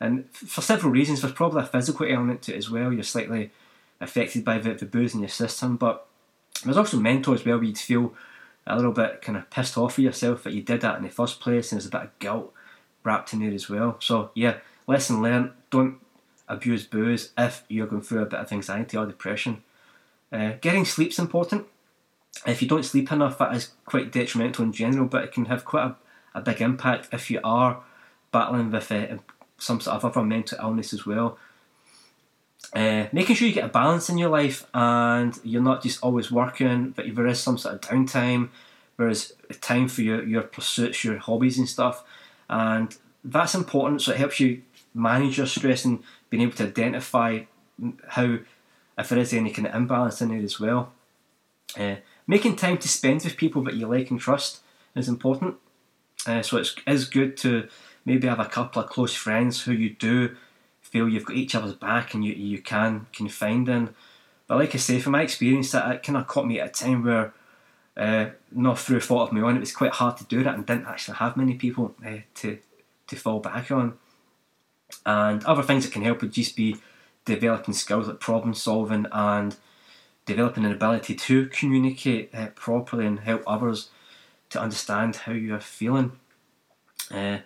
And 0.00 0.28
for 0.32 0.60
several 0.60 0.92
reasons, 0.92 1.22
there's 1.22 1.32
probably 1.32 1.62
a 1.62 1.66
physical 1.66 2.06
element 2.06 2.42
to 2.42 2.54
it 2.54 2.58
as 2.58 2.68
well. 2.68 2.92
You're 2.92 3.04
slightly 3.04 3.52
affected 4.00 4.44
by 4.44 4.58
the, 4.58 4.74
the 4.74 4.84
booze 4.84 5.14
in 5.14 5.20
your 5.20 5.28
system, 5.28 5.76
but 5.76 6.06
there's 6.64 6.76
also 6.76 6.98
mental 6.98 7.34
as 7.34 7.44
well, 7.44 7.56
where 7.56 7.64
you'd 7.64 7.78
feel 7.78 8.12
a 8.66 8.76
little 8.76 8.92
bit 8.92 9.22
kind 9.22 9.38
of 9.38 9.48
pissed 9.50 9.78
off 9.78 9.96
with 9.96 10.04
yourself 10.04 10.42
that 10.42 10.52
you 10.52 10.62
did 10.62 10.80
that 10.80 10.96
in 10.98 11.04
the 11.04 11.08
first 11.08 11.40
place, 11.40 11.72
and 11.72 11.80
there's 11.80 11.86
a 11.86 11.90
bit 11.90 12.02
of 12.02 12.18
guilt 12.18 12.52
wrapped 13.04 13.32
in 13.32 13.40
there 13.40 13.52
as 13.52 13.68
well. 13.68 13.96
So, 14.00 14.30
yeah, 14.34 14.56
lesson 14.86 15.22
learned 15.22 15.52
don't 15.70 15.98
abuse 16.48 16.84
booze 16.84 17.30
if 17.38 17.64
you're 17.68 17.86
going 17.86 18.02
through 18.02 18.22
a 18.22 18.26
bit 18.26 18.40
of 18.40 18.52
anxiety 18.52 18.96
or 18.96 19.06
depression. 19.06 19.62
Uh, 20.32 20.52
getting 20.60 20.84
sleep's 20.84 21.18
important. 21.18 21.66
If 22.46 22.62
you 22.62 22.68
don't 22.68 22.84
sleep 22.84 23.12
enough, 23.12 23.38
that 23.38 23.54
is 23.54 23.70
quite 23.84 24.10
detrimental 24.10 24.64
in 24.64 24.72
general, 24.72 25.06
but 25.06 25.24
it 25.24 25.32
can 25.32 25.46
have 25.46 25.64
quite 25.64 25.84
a, 25.84 25.96
a 26.38 26.40
big 26.40 26.60
impact 26.60 27.08
if 27.12 27.30
you 27.30 27.40
are 27.44 27.82
battling 28.32 28.70
with 28.70 28.90
uh, 28.90 29.18
some 29.58 29.80
sort 29.80 29.96
of 29.96 30.04
other 30.04 30.24
mental 30.24 30.58
illness 30.60 30.92
as 30.92 31.06
well. 31.06 31.38
Uh, 32.74 33.06
making 33.12 33.36
sure 33.36 33.46
you 33.46 33.54
get 33.54 33.66
a 33.66 33.68
balance 33.68 34.08
in 34.08 34.16
your 34.16 34.30
life 34.30 34.66
and 34.72 35.38
you're 35.44 35.62
not 35.62 35.82
just 35.82 36.02
always 36.02 36.30
working, 36.30 36.90
but 36.90 37.04
there 37.14 37.26
is 37.26 37.38
some 37.38 37.58
sort 37.58 37.74
of 37.74 37.80
downtime, 37.82 38.48
there 38.96 39.08
is 39.08 39.34
time 39.60 39.88
for 39.88 40.00
your, 40.00 40.24
your 40.24 40.42
pursuits, 40.42 41.04
your 41.04 41.18
hobbies 41.18 41.58
and 41.58 41.68
stuff. 41.68 42.02
And 42.48 42.94
that's 43.24 43.54
important, 43.54 44.02
so 44.02 44.12
it 44.12 44.18
helps 44.18 44.40
you 44.40 44.62
manage 44.94 45.38
your 45.38 45.46
stress 45.46 45.84
and 45.84 46.02
being 46.28 46.42
able 46.42 46.56
to 46.56 46.64
identify 46.64 47.44
how 48.08 48.38
if 48.98 49.08
there 49.08 49.18
is 49.18 49.32
any 49.32 49.50
kind 49.50 49.66
of 49.66 49.74
imbalance 49.74 50.20
in 50.20 50.30
it 50.30 50.44
as 50.44 50.60
well. 50.60 50.92
Uh, 51.78 51.96
making 52.26 52.56
time 52.56 52.76
to 52.78 52.88
spend 52.88 53.24
with 53.24 53.36
people 53.36 53.62
that 53.64 53.74
you 53.74 53.86
like 53.86 54.10
and 54.10 54.20
trust 54.20 54.60
is 54.94 55.08
important. 55.08 55.56
Uh, 56.26 56.42
so 56.42 56.58
it's 56.58 56.74
is 56.86 57.08
good 57.08 57.36
to 57.38 57.68
maybe 58.04 58.28
have 58.28 58.40
a 58.40 58.44
couple 58.44 58.82
of 58.82 58.90
close 58.90 59.14
friends 59.14 59.62
who 59.62 59.72
you 59.72 59.90
do 59.90 60.36
feel 60.80 61.08
you've 61.08 61.24
got 61.24 61.36
each 61.36 61.54
other's 61.54 61.74
back 61.74 62.12
and 62.12 62.24
you 62.24 62.32
you 62.34 62.60
can 62.60 63.06
confide 63.12 63.68
in. 63.68 63.94
But 64.46 64.58
like 64.58 64.74
I 64.74 64.78
say, 64.78 65.00
from 65.00 65.12
my 65.12 65.22
experience, 65.22 65.72
that 65.72 65.90
it 65.90 66.02
kind 66.02 66.18
of 66.18 66.26
caught 66.26 66.46
me 66.46 66.60
at 66.60 66.68
a 66.68 66.84
time 66.84 67.02
where, 67.02 67.32
uh, 67.96 68.26
not 68.50 68.78
through 68.78 69.00
fault 69.00 69.28
of 69.28 69.32
my 69.34 69.40
own, 69.40 69.56
it 69.56 69.60
was 69.60 69.74
quite 69.74 69.92
hard 69.92 70.16
to 70.16 70.24
do 70.24 70.42
that 70.42 70.54
and 70.54 70.66
didn't 70.66 70.86
actually 70.86 71.16
have 71.18 71.36
many 71.36 71.54
people 71.54 71.94
uh, 72.06 72.18
to 72.34 72.58
to 73.08 73.16
fall 73.16 73.40
back 73.40 73.70
on. 73.70 73.98
And 75.04 75.44
other 75.44 75.62
things 75.62 75.84
that 75.84 75.92
can 75.92 76.02
help 76.02 76.22
would 76.22 76.32
just 76.32 76.56
be 76.56 76.76
developing 77.24 77.74
skills 77.74 78.08
like 78.08 78.20
problem 78.20 78.54
solving 78.54 79.06
and 79.12 79.56
developing 80.24 80.64
an 80.64 80.72
ability 80.72 81.14
to 81.14 81.46
communicate 81.46 82.34
uh, 82.34 82.46
properly 82.54 83.06
and 83.06 83.20
help 83.20 83.42
others 83.46 83.90
to 84.50 84.60
understand 84.60 85.16
how 85.16 85.32
you 85.32 85.54
are 85.54 85.60
feeling. 85.60 86.12
Uh, 87.10 87.38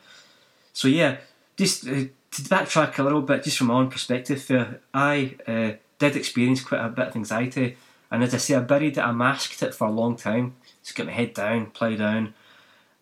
so 0.73 0.88
yeah, 0.88 1.17
just 1.57 1.87
uh, 1.87 2.05
to 2.31 2.43
backtrack 2.43 2.99
a 2.99 3.03
little 3.03 3.23
bit, 3.23 3.45
just 3.45 3.59
from 3.59 3.69
my 3.69 3.75
own 3.75 3.91
perspective, 3.91 4.50
uh, 4.50 4.67
I 4.93 5.37
uh, 5.47 5.73
did 5.99 6.17
experience 6.17 6.62
quite 6.62 6.85
a 6.85 6.88
bit 6.88 7.09
of 7.09 7.17
anxiety 7.17 7.76
And 8.11 8.23
as 8.23 8.35
I 8.35 8.39
say, 8.39 8.55
I 8.55 8.61
buried 8.61 8.99
it, 8.99 9.01
I 9.01 9.13
masked 9.13 9.63
it 9.63 9.75
for 9.75 9.87
a 9.87 9.91
long 9.91 10.17
time. 10.17 10.55
Just 10.83 10.97
got 10.97 11.07
my 11.07 11.13
head 11.13 11.35
down, 11.35 11.67
plough 11.67 11.97
down. 11.97 12.35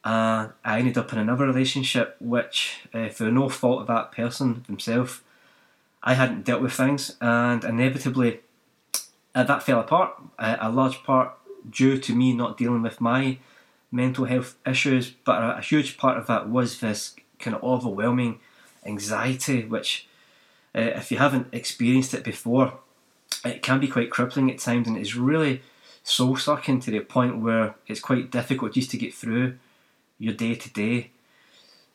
And 0.04 0.52
I 0.64 0.78
ended 0.78 0.98
up 0.98 1.12
in 1.12 1.18
another 1.18 1.46
relationship, 1.46 2.16
which, 2.20 2.80
uh, 2.92 3.08
for 3.08 3.24
no 3.24 3.48
fault 3.48 3.82
of 3.82 3.86
that 3.88 4.12
person 4.12 4.64
himself, 4.66 5.22
I 6.02 6.14
hadn't 6.14 6.44
dealt 6.44 6.60
with 6.60 6.74
things, 6.74 7.16
and 7.20 7.64
inevitably, 7.64 8.40
uh, 9.34 9.44
that 9.44 9.62
fell 9.62 9.80
apart. 9.80 10.14
Uh, 10.38 10.56
a 10.60 10.70
large 10.70 11.02
part 11.02 11.32
due 11.68 11.96
to 11.98 12.14
me 12.14 12.34
not 12.34 12.58
dealing 12.58 12.82
with 12.82 13.00
my 13.00 13.38
mental 13.90 14.26
health 14.26 14.56
issues, 14.66 15.10
but 15.10 15.42
a, 15.42 15.58
a 15.58 15.62
huge 15.62 15.96
part 15.96 16.18
of 16.18 16.26
that 16.26 16.48
was 16.48 16.80
this 16.80 17.16
kind 17.38 17.56
of 17.56 17.62
overwhelming 17.62 18.40
anxiety, 18.84 19.64
which, 19.64 20.06
uh, 20.74 20.80
if 20.80 21.10
you 21.10 21.16
haven't 21.16 21.48
experienced 21.52 22.12
it 22.12 22.24
before, 22.24 22.80
it 23.44 23.62
can 23.62 23.80
be 23.80 23.88
quite 23.88 24.10
crippling 24.10 24.50
at 24.50 24.58
times, 24.58 24.86
and 24.86 24.96
it's 24.96 25.14
really 25.14 25.62
soul 26.02 26.36
sucking 26.36 26.80
to 26.80 26.90
the 26.90 27.00
point 27.00 27.40
where 27.40 27.74
it's 27.86 28.00
quite 28.00 28.30
difficult 28.30 28.74
just 28.74 28.90
to 28.90 28.96
get 28.96 29.14
through 29.14 29.56
your 30.18 30.34
day 30.34 30.54
to 30.54 30.70
day. 30.70 31.10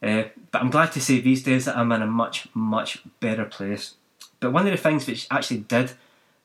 But 0.01 0.33
I'm 0.53 0.69
glad 0.69 0.91
to 0.93 1.01
say 1.01 1.19
these 1.19 1.43
days 1.43 1.65
that 1.65 1.77
I'm 1.77 1.91
in 1.91 2.01
a 2.01 2.07
much, 2.07 2.47
much 2.53 3.03
better 3.19 3.45
place. 3.45 3.95
But 4.39 4.51
one 4.51 4.65
of 4.65 4.71
the 4.71 4.77
things 4.77 5.05
which 5.05 5.27
actually 5.29 5.59
did 5.59 5.91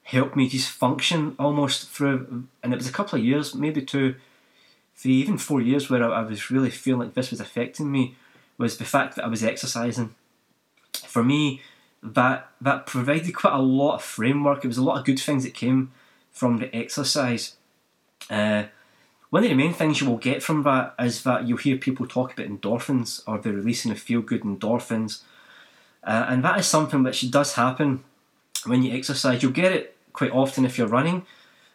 help 0.03 0.37
me 0.37 0.49
just 0.49 0.69
function 0.69 1.35
almost 1.39 1.89
through, 1.89 2.45
and 2.63 2.73
it 2.73 2.77
was 2.77 2.89
a 2.89 2.93
couple 2.93 3.19
of 3.19 3.25
years, 3.25 3.55
maybe 3.55 3.81
two, 3.81 4.17
three, 4.95 5.13
even 5.13 5.39
four 5.39 5.61
years, 5.61 5.89
where 5.89 6.05
I, 6.05 6.21
I 6.21 6.23
was 6.23 6.51
really 6.51 6.71
feeling 6.71 7.01
like 7.01 7.15
this 7.15 7.31
was 7.31 7.41
affecting 7.41 7.91
me, 7.91 8.17
was 8.59 8.77
the 8.77 8.85
fact 8.85 9.17
that 9.17 9.25
I 9.25 9.29
was 9.29 9.43
exercising. 9.43 10.15
For 10.93 11.25
me, 11.25 11.63
that 12.05 12.51
that 12.61 12.87
provided 12.87 13.35
quite 13.35 13.55
a 13.55 13.63
lot 13.63 13.97
of 13.97 14.03
framework. 14.03 14.65
It 14.65 14.69
was 14.69 14.79
a 14.79 14.85
lot 14.85 14.99
of 14.99 15.07
good 15.07 15.19
things 15.19 15.43
that 15.45 15.55
came 15.55 15.91
from 16.31 16.59
the 16.59 16.75
exercise. 16.77 17.57
Uh, 18.29 18.65
one 19.31 19.43
of 19.43 19.49
the 19.49 19.57
main 19.57 19.73
things 19.73 20.01
you 20.01 20.09
will 20.09 20.19
get 20.19 20.43
from 20.43 20.63
that 20.63 20.95
is 20.99 21.25
that 21.25 21.49
you'll 21.49 21.59
hear 21.59 21.77
people 21.77 22.07
talk 22.07 22.33
about 22.33 22.47
endorphins 22.47 23.23
or 23.27 23.39
the 23.39 23.53
releasing 23.53 23.91
of 23.91 23.99
feel 23.99 24.21
good 24.21 24.43
endorphins. 24.43 25.23
Uh, 26.05 26.27
and 26.29 26.45
that 26.45 26.59
is 26.61 26.67
something 26.67 27.03
which 27.03 27.29
does 27.31 27.55
happen 27.55 28.05
when 28.67 28.83
you 28.83 28.95
exercise. 28.95 29.43
You'll 29.43 29.53
get 29.53 29.73
it 29.73 29.97
quite 30.13 30.31
often 30.31 30.65
if 30.65 30.79
you're 30.79 30.87
running, 30.87 31.27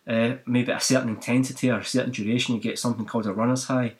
uh, 0.07 0.35
maybe 0.45 0.71
a 0.71 0.79
certain 0.79 1.09
intensity 1.09 1.69
or 1.69 1.79
a 1.79 1.85
certain 1.85 2.11
duration, 2.11 2.55
you 2.55 2.61
get 2.61 2.79
something 2.79 3.05
called 3.05 3.25
a 3.25 3.33
runner's 3.33 3.65
high. 3.65 3.93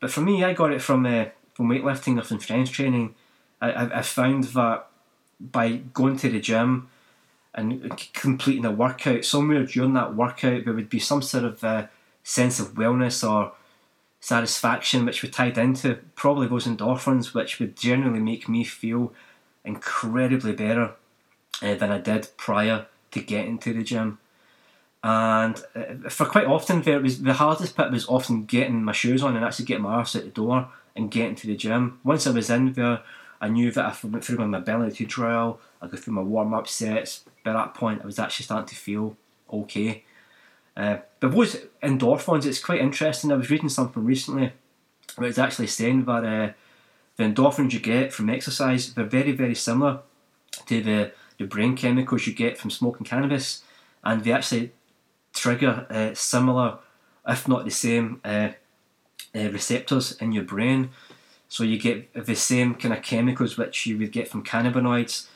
But 0.00 0.10
for 0.10 0.20
me, 0.20 0.44
I 0.44 0.54
got 0.54 0.72
it 0.72 0.80
from 0.80 1.04
uh, 1.06 1.26
from 1.54 1.68
weightlifting 1.68 2.18
or 2.18 2.22
from 2.22 2.40
strength 2.40 2.72
training. 2.72 3.14
I, 3.60 3.72
I, 3.72 3.98
I 3.98 4.02
found 4.02 4.44
that 4.44 4.86
by 5.40 5.76
going 5.92 6.16
to 6.18 6.30
the 6.30 6.40
gym 6.40 6.88
and 7.54 8.10
completing 8.12 8.64
a 8.64 8.70
workout, 8.70 9.24
somewhere 9.24 9.64
during 9.64 9.94
that 9.94 10.14
workout, 10.14 10.64
there 10.64 10.74
would 10.74 10.90
be 10.90 10.98
some 10.98 11.22
sort 11.22 11.44
of 11.44 11.64
uh, 11.64 11.86
sense 12.22 12.60
of 12.60 12.74
wellness 12.74 13.28
or 13.28 13.52
satisfaction 14.20 15.04
which 15.04 15.22
would 15.22 15.32
tied 15.32 15.56
into 15.56 15.94
probably 16.14 16.48
those 16.48 16.66
endorphins, 16.66 17.32
which 17.32 17.58
would 17.58 17.76
generally 17.76 18.20
make 18.20 18.48
me 18.48 18.64
feel 18.64 19.12
incredibly 19.64 20.52
better 20.52 20.92
uh, 21.62 21.74
than 21.74 21.90
I 21.90 21.98
did 21.98 22.28
prior 22.36 22.86
to 23.12 23.20
getting 23.20 23.58
to 23.58 23.72
the 23.72 23.82
gym. 23.82 24.18
And 25.02 25.62
uh, 25.74 26.08
for 26.08 26.26
quite 26.26 26.46
often, 26.46 26.82
there 26.82 27.00
was 27.00 27.22
the 27.22 27.34
hardest 27.34 27.76
bit 27.76 27.92
was 27.92 28.08
often 28.08 28.44
getting 28.44 28.82
my 28.82 28.92
shoes 28.92 29.22
on 29.22 29.36
and 29.36 29.44
actually 29.44 29.66
getting 29.66 29.84
my 29.84 29.94
arse 29.94 30.16
out 30.16 30.24
the 30.24 30.30
door 30.30 30.68
and 30.96 31.10
getting 31.10 31.36
to 31.36 31.46
the 31.46 31.56
gym. 31.56 32.00
Once 32.02 32.26
I 32.26 32.30
was 32.30 32.50
in 32.50 32.72
there, 32.72 33.02
I 33.40 33.48
knew 33.48 33.70
that 33.72 33.84
I 33.84 34.06
went 34.06 34.24
through 34.24 34.38
my 34.38 34.46
mobility 34.46 35.04
drill, 35.04 35.60
I 35.80 35.86
go 35.86 35.96
through 35.96 36.14
my 36.14 36.22
warm 36.22 36.54
up 36.54 36.68
sets. 36.68 37.24
By 37.44 37.52
that 37.52 37.74
point, 37.74 38.02
I 38.02 38.06
was 38.06 38.18
actually 38.18 38.44
starting 38.44 38.68
to 38.68 38.74
feel 38.74 39.16
okay. 39.52 40.04
Uh, 40.76 40.98
but 41.20 41.32
those 41.32 41.56
endorphins, 41.82 42.44
it's 42.44 42.62
quite 42.62 42.80
interesting. 42.80 43.32
I 43.32 43.36
was 43.36 43.50
reading 43.50 43.68
something 43.68 44.04
recently 44.04 44.52
where 45.16 45.28
it's 45.28 45.38
actually 45.38 45.68
saying 45.68 46.04
that 46.04 46.24
uh, 46.24 46.52
the 47.16 47.24
endorphins 47.24 47.72
you 47.72 47.80
get 47.80 48.12
from 48.12 48.28
exercise, 48.28 48.92
they're 48.92 49.04
very, 49.04 49.32
very 49.32 49.54
similar 49.54 50.00
to 50.66 50.82
the, 50.82 51.12
the 51.38 51.46
brain 51.46 51.76
chemicals 51.76 52.26
you 52.26 52.34
get 52.34 52.58
from 52.58 52.70
smoking 52.70 53.06
cannabis, 53.06 53.62
and 54.04 54.22
they 54.24 54.32
actually 54.32 54.72
trigger 55.32 55.86
uh, 55.90 56.14
similar, 56.14 56.78
if 57.26 57.48
not 57.48 57.64
the 57.64 57.70
same, 57.70 58.20
uh, 58.24 58.50
uh, 59.34 59.50
receptors 59.50 60.12
in 60.20 60.32
your 60.32 60.44
brain. 60.44 60.90
So 61.48 61.64
you 61.64 61.78
get 61.78 62.12
the 62.14 62.34
same 62.34 62.74
kind 62.74 62.94
of 62.94 63.02
chemicals 63.02 63.56
which 63.56 63.86
you 63.86 63.98
would 63.98 64.12
get 64.12 64.28
from 64.28 64.44
cannabinoids, 64.44 65.26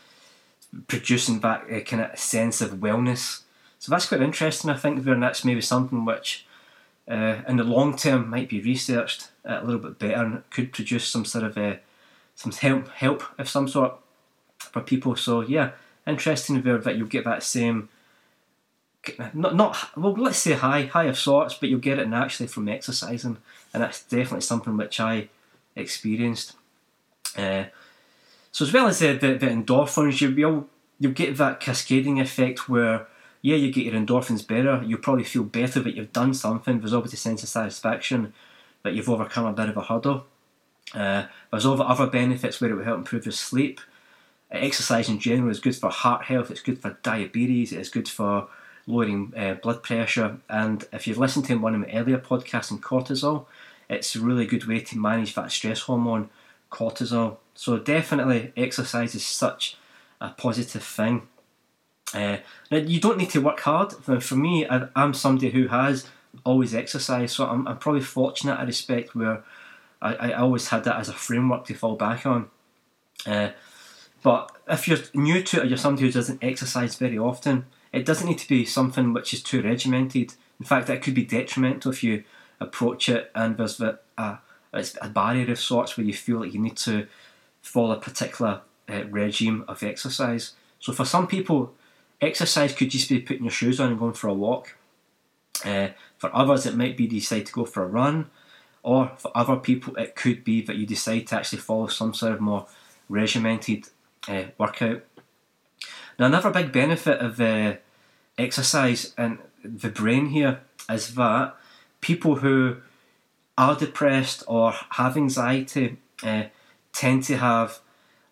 producing 0.89 1.41
that 1.41 1.65
uh, 1.71 1.81
kind 1.81 2.03
of 2.03 2.19
sense 2.19 2.61
of 2.61 2.75
wellness. 2.75 3.43
So 3.79 3.91
that's 3.91 4.07
quite 4.07 4.23
interesting. 4.23 4.71
I 4.71 4.77
think 4.77 5.07
and 5.07 5.23
that's 5.23 5.45
maybe 5.45 5.61
something 5.61 6.05
which, 6.05 6.47
uh, 7.09 7.43
in 7.49 7.57
the 7.57 7.65
long 7.65 7.97
term, 7.97 8.29
might 8.29 8.49
be 8.49 8.61
researched 8.61 9.31
a 9.45 9.65
little 9.65 9.81
bit 9.81 9.99
better 9.99 10.23
and 10.23 10.51
could 10.51 10.73
produce 10.73 11.07
some 11.07 11.25
sort 11.25 11.45
of 11.45 11.57
uh, 11.57 11.77
some 12.35 12.53
help 12.53 12.89
help 12.89 13.23
of 13.39 13.49
some 13.49 13.69
sort 13.69 13.95
for 14.59 14.81
people. 14.81 15.17
So 15.17 15.41
yeah, 15.41 15.71
interesting 16.07 16.61
there 16.63 16.79
that 16.79 16.97
you'll 16.97 17.07
get 17.07 17.25
that 17.25 17.43
same 17.43 17.89
not 19.33 19.55
not 19.55 19.97
well 19.97 20.13
let's 20.13 20.39
say 20.39 20.53
high 20.53 20.83
high 20.83 21.05
of 21.05 21.19
sorts, 21.19 21.55
but 21.55 21.69
you'll 21.69 21.81
get 21.81 21.99
it 21.99 22.09
naturally 22.09 22.49
from 22.49 22.69
exercising, 22.69 23.39
and 23.73 23.83
that's 23.83 24.03
definitely 24.03 24.43
something 24.43 24.77
which 24.77 25.01
I 25.01 25.29
experienced. 25.81 26.55
Uh, 27.37 27.65
so 28.53 28.65
as 28.65 28.73
well 28.73 28.89
as 28.89 28.99
the, 28.99 29.13
the, 29.13 29.35
the 29.35 29.47
endorphins, 29.47 30.21
you, 30.21 30.35
will 30.47 30.69
you'll 30.99 31.13
get 31.13 31.37
that 31.37 31.61
cascading 31.61 32.21
effect 32.21 32.69
where 32.69 33.07
yeah 33.43 33.57
you 33.57 33.73
get 33.73 33.87
your 33.87 33.95
endorphins 33.95 34.47
better, 34.47 34.83
you'll 34.85 34.99
probably 34.99 35.25
feel 35.25 35.45
better 35.45 35.81
that 35.81 35.95
you've 35.95 36.13
done 36.13 36.35
something. 36.35 36.81
There's 36.81 36.93
always 36.93 37.13
a 37.13 37.17
sense 37.17 37.43
of 37.43 37.49
satisfaction 37.49 38.33
that 38.83 38.95
you've 38.95 39.09
overcome 39.09 39.47
a 39.47 39.53
bit 39.53 39.69
of 39.69 39.77
a 39.77 39.83
hurdle. 39.83 40.27
Uh, 40.95 41.27
there's 41.51 41.67
other 41.67 41.85
other 41.85 42.07
benefits 42.07 42.61
where 42.61 42.71
it 42.71 42.75
will 42.75 42.85
help 42.85 42.99
improve 42.99 43.27
your 43.27 43.33
sleep. 43.33 43.81
Exercise 44.51 45.09
in 45.09 45.21
general 45.21 45.51
is 45.51 45.61
good 45.61 45.77
for 45.77 45.91
heart 45.91 46.25
health. 46.25 46.51
It's 46.51 46.61
good 46.61 46.81
for 46.81 46.99
diabetes. 47.03 47.73
It's 47.73 47.89
good 47.89 48.09
for 48.09 48.49
lowering 48.87 49.33
uh, 49.37 49.55
blood 49.55 49.83
pressure. 49.83 50.39
And 50.49 50.85
if 50.93 51.07
you've 51.07 51.19
listened 51.19 51.45
to 51.47 51.55
one 51.55 51.75
of 51.75 51.81
my 51.81 51.93
earlier 51.93 52.19
podcasts 52.19 52.73
on 52.73 52.81
cortisol, 52.81 53.47
it's 53.91 54.15
a 54.15 54.21
really 54.21 54.47
good 54.47 54.67
way 54.67 54.81
to 54.81 54.99
manage 54.99 55.35
that 55.35 55.51
stress 55.51 55.81
hormone, 55.81 56.31
cortisol. 56.71 57.39
So 57.55 57.79
definitely, 57.79 58.53
exercise 58.57 59.15
is 59.15 59.27
such 59.27 59.77
a 60.21 60.31
positive 60.31 60.83
thing. 60.83 61.29
Uh, 62.15 62.39
now 62.71 62.79
you 62.79 63.01
don't 63.01 63.19
need 63.19 63.31
to 63.31 63.41
work 63.41 63.61
hard. 63.61 63.93
For 63.93 64.37
me, 64.37 64.67
I, 64.67 64.89
am 64.97 65.13
somebody 65.13 65.51
who 65.51 65.69
has 65.69 66.07
always 66.45 66.75
exercised, 66.75 67.35
so 67.35 67.47
I'm, 67.47 67.67
I'm 67.67 67.79
probably 67.79 68.03
fortunate 68.03 68.61
in 68.61 68.67
respect 68.67 69.15
where 69.15 69.43
I, 70.01 70.15
I 70.15 70.33
always 70.35 70.69
had 70.69 70.85
that 70.85 70.97
as 70.97 71.09
a 71.09 71.13
framework 71.13 71.67
to 71.67 71.75
fall 71.75 71.97
back 71.97 72.25
on. 72.25 72.49
Uh, 73.27 73.51
but 74.23 74.57
if 74.69 74.87
you're 74.87 74.99
new 75.15 75.43
to 75.43 75.59
it 75.59 75.65
or 75.65 75.67
you're 75.67 75.79
somebody 75.79 76.07
who 76.07 76.13
doesn't 76.13 76.43
exercise 76.43 76.97
very 76.97 77.19
often, 77.19 77.67
it 77.93 78.07
doesn't 78.07 78.29
need 78.29 78.39
to 78.39 78.49
be 78.49 78.65
something 78.65 79.13
which 79.13 79.35
is 79.35 79.43
too 79.43 79.63
regimented. 79.63 80.35
In 80.61 80.67
fact, 80.67 80.87
that 80.87 81.03
could 81.03 81.15
be 81.15 81.25
detrimental 81.25 81.91
if 81.91 82.05
you 82.05 82.25
approach 82.61 83.09
it 83.09 83.31
and 83.35 83.57
there's 83.57 83.81
a, 83.81 83.99
a, 84.19 84.39
a 84.73 85.09
barrier 85.09 85.51
of 85.51 85.59
sorts 85.59 85.97
where 85.97 86.07
you 86.07 86.15
feel 86.15 86.41
like 86.41 86.55
you 86.55 86.61
need 86.61 86.77
to 86.77 87.07
follow 87.63 87.93
a 87.93 88.01
particular 88.01 88.61
uh, 88.89 89.05
regime 89.05 89.65
of 89.69 89.83
exercise. 89.83 90.53
So 90.79 90.93
for 90.93 91.05
some 91.05 91.27
people, 91.27 91.75
exercise 92.21 92.75
could 92.75 92.91
just 92.91 93.09
be 93.09 93.21
putting 93.21 93.45
your 93.45 93.51
shoes 93.51 93.81
on 93.81 93.91
and 93.91 93.99
going 93.99 94.15
for 94.15 94.29
a 94.29 94.35
walk. 94.35 94.77
Uh, 95.65 95.89
for 96.19 96.35
others, 96.35 96.67
it 96.67 96.77
might 96.77 96.97
be 96.97 97.07
decide 97.07 97.47
to 97.47 97.53
go 97.53 97.65
for 97.65 97.83
a 97.83 97.87
run, 97.87 98.31
or 98.83 99.13
for 99.19 99.31
other 99.35 99.57
people, 99.57 99.95
it 99.97 100.17
could 100.17 100.43
be 100.43 100.63
that 100.63 100.77
you 100.77 100.87
decide 100.87 101.27
to 101.27 101.37
actually 101.37 101.59
follow 101.59 101.87
some 101.87 102.15
sort 102.15 102.33
of 102.33 102.41
more 102.41 102.67
regimented 103.09 103.89
uh, 104.29 104.45
workout. 104.57 105.03
Now, 106.19 106.27
another 106.27 106.51
big 106.51 106.73
benefit 106.73 107.21
of 107.21 107.41
uh, 107.41 107.77
exercise 108.39 109.15
and 109.17 109.39
the 109.63 109.91
brain 109.91 110.27
here 110.31 110.61
is 110.89 111.15
that 111.15 111.57
people 112.01 112.37
who 112.37 112.77
are 113.59 113.77
depressed 113.77 114.43
or 114.47 114.73
have 114.91 115.17
anxiety 115.17 115.97
uh, 116.23 116.45
tend 116.93 117.23
to 117.25 117.37
have 117.37 117.81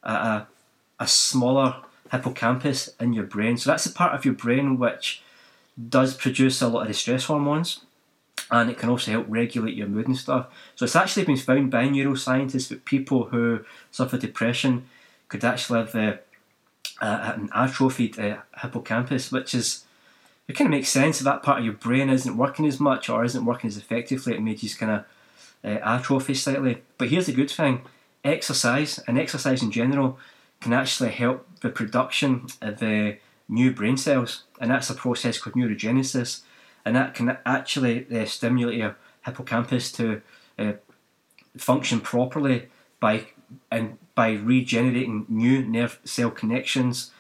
a, 0.03 0.13
a, 0.13 0.49
a 1.01 1.07
smaller 1.07 1.77
hippocampus 2.11 2.91
in 2.99 3.13
your 3.13 3.25
brain. 3.25 3.57
So 3.57 3.71
that's 3.71 3.85
the 3.85 3.93
part 3.93 4.15
of 4.15 4.25
your 4.25 4.35
brain 4.35 4.79
which 4.79 5.23
does 5.89 6.15
produce 6.15 6.61
a 6.61 6.69
lot 6.69 6.83
of 6.83 6.89
the 6.89 6.95
stress 6.95 7.27
hormones 7.27 7.83
and 8.51 8.71
it 8.71 8.79
can 8.79 8.89
also 8.89 9.11
help 9.11 9.27
regulate 9.29 9.75
your 9.75 9.87
mood 9.87 10.07
and 10.07 10.17
stuff. 10.17 10.47
So 10.75 10.85
it's 10.85 10.97
actually 10.97 11.27
been 11.27 11.37
found 11.37 11.71
by 11.71 11.85
neuroscientists 11.85 12.69
that 12.69 12.85
people 12.85 13.27
who 13.27 13.61
suffer 13.91 14.17
depression 14.17 14.89
could 15.29 15.45
actually 15.45 15.81
have 15.81 15.95
uh, 15.95 16.17
an 17.01 17.51
atrophied 17.55 18.19
uh, 18.19 18.39
hippocampus, 18.61 19.31
which 19.31 19.55
is 19.55 19.85
it 20.49 20.57
kind 20.57 20.67
of 20.67 20.71
makes 20.71 20.89
sense 20.89 21.19
if 21.19 21.25
that 21.25 21.43
part 21.43 21.59
of 21.59 21.65
your 21.65 21.75
brain 21.75 22.09
isn't 22.09 22.37
working 22.37 22.67
as 22.67 22.81
much 22.81 23.11
or 23.11 23.23
isn't 23.23 23.45
working 23.45 23.69
as 23.69 23.77
effectively. 23.77 24.35
It 24.35 24.43
may 24.43 24.55
just 24.55 24.79
kind 24.79 24.93
of 24.93 25.05
uh, 25.63 25.79
atrophy 25.85 26.35
slightly. 26.35 26.83
But 26.97 27.09
here's 27.09 27.27
the 27.27 27.33
good 27.33 27.51
thing: 27.51 27.83
exercise 28.25 28.99
and 29.07 29.19
exercise 29.19 29.63
in 29.63 29.71
general 29.71 30.19
can 30.61 30.73
actually 30.73 31.11
help 31.11 31.47
the 31.61 31.69
production 31.69 32.47
of 32.63 32.83
uh, 32.83 33.13
new 33.49 33.73
brain 33.73 33.99
cells, 33.99 34.45
and 34.59 34.71
that's 34.71 34.91
a 34.91 34.95
process 34.95 35.39
called 35.39 35.55
neurogenesis. 35.55 36.43
and 36.85 36.97
that 36.97 37.15
can 37.15 37.37
actually 37.45 38.07
uh, 38.11 38.25
stimulate 38.25 38.79
your 38.79 38.97
hippocampus 39.27 39.93
to 39.93 40.23
uh, 40.59 40.73
function 41.59 42.01
properly 42.01 42.69
by 43.01 43.27
and 43.71 43.99
by 44.15 44.31
regenerating 44.33 45.27
new 45.29 45.63
nerve 45.63 45.99
cell 46.05 46.31
connections, 46.31 47.11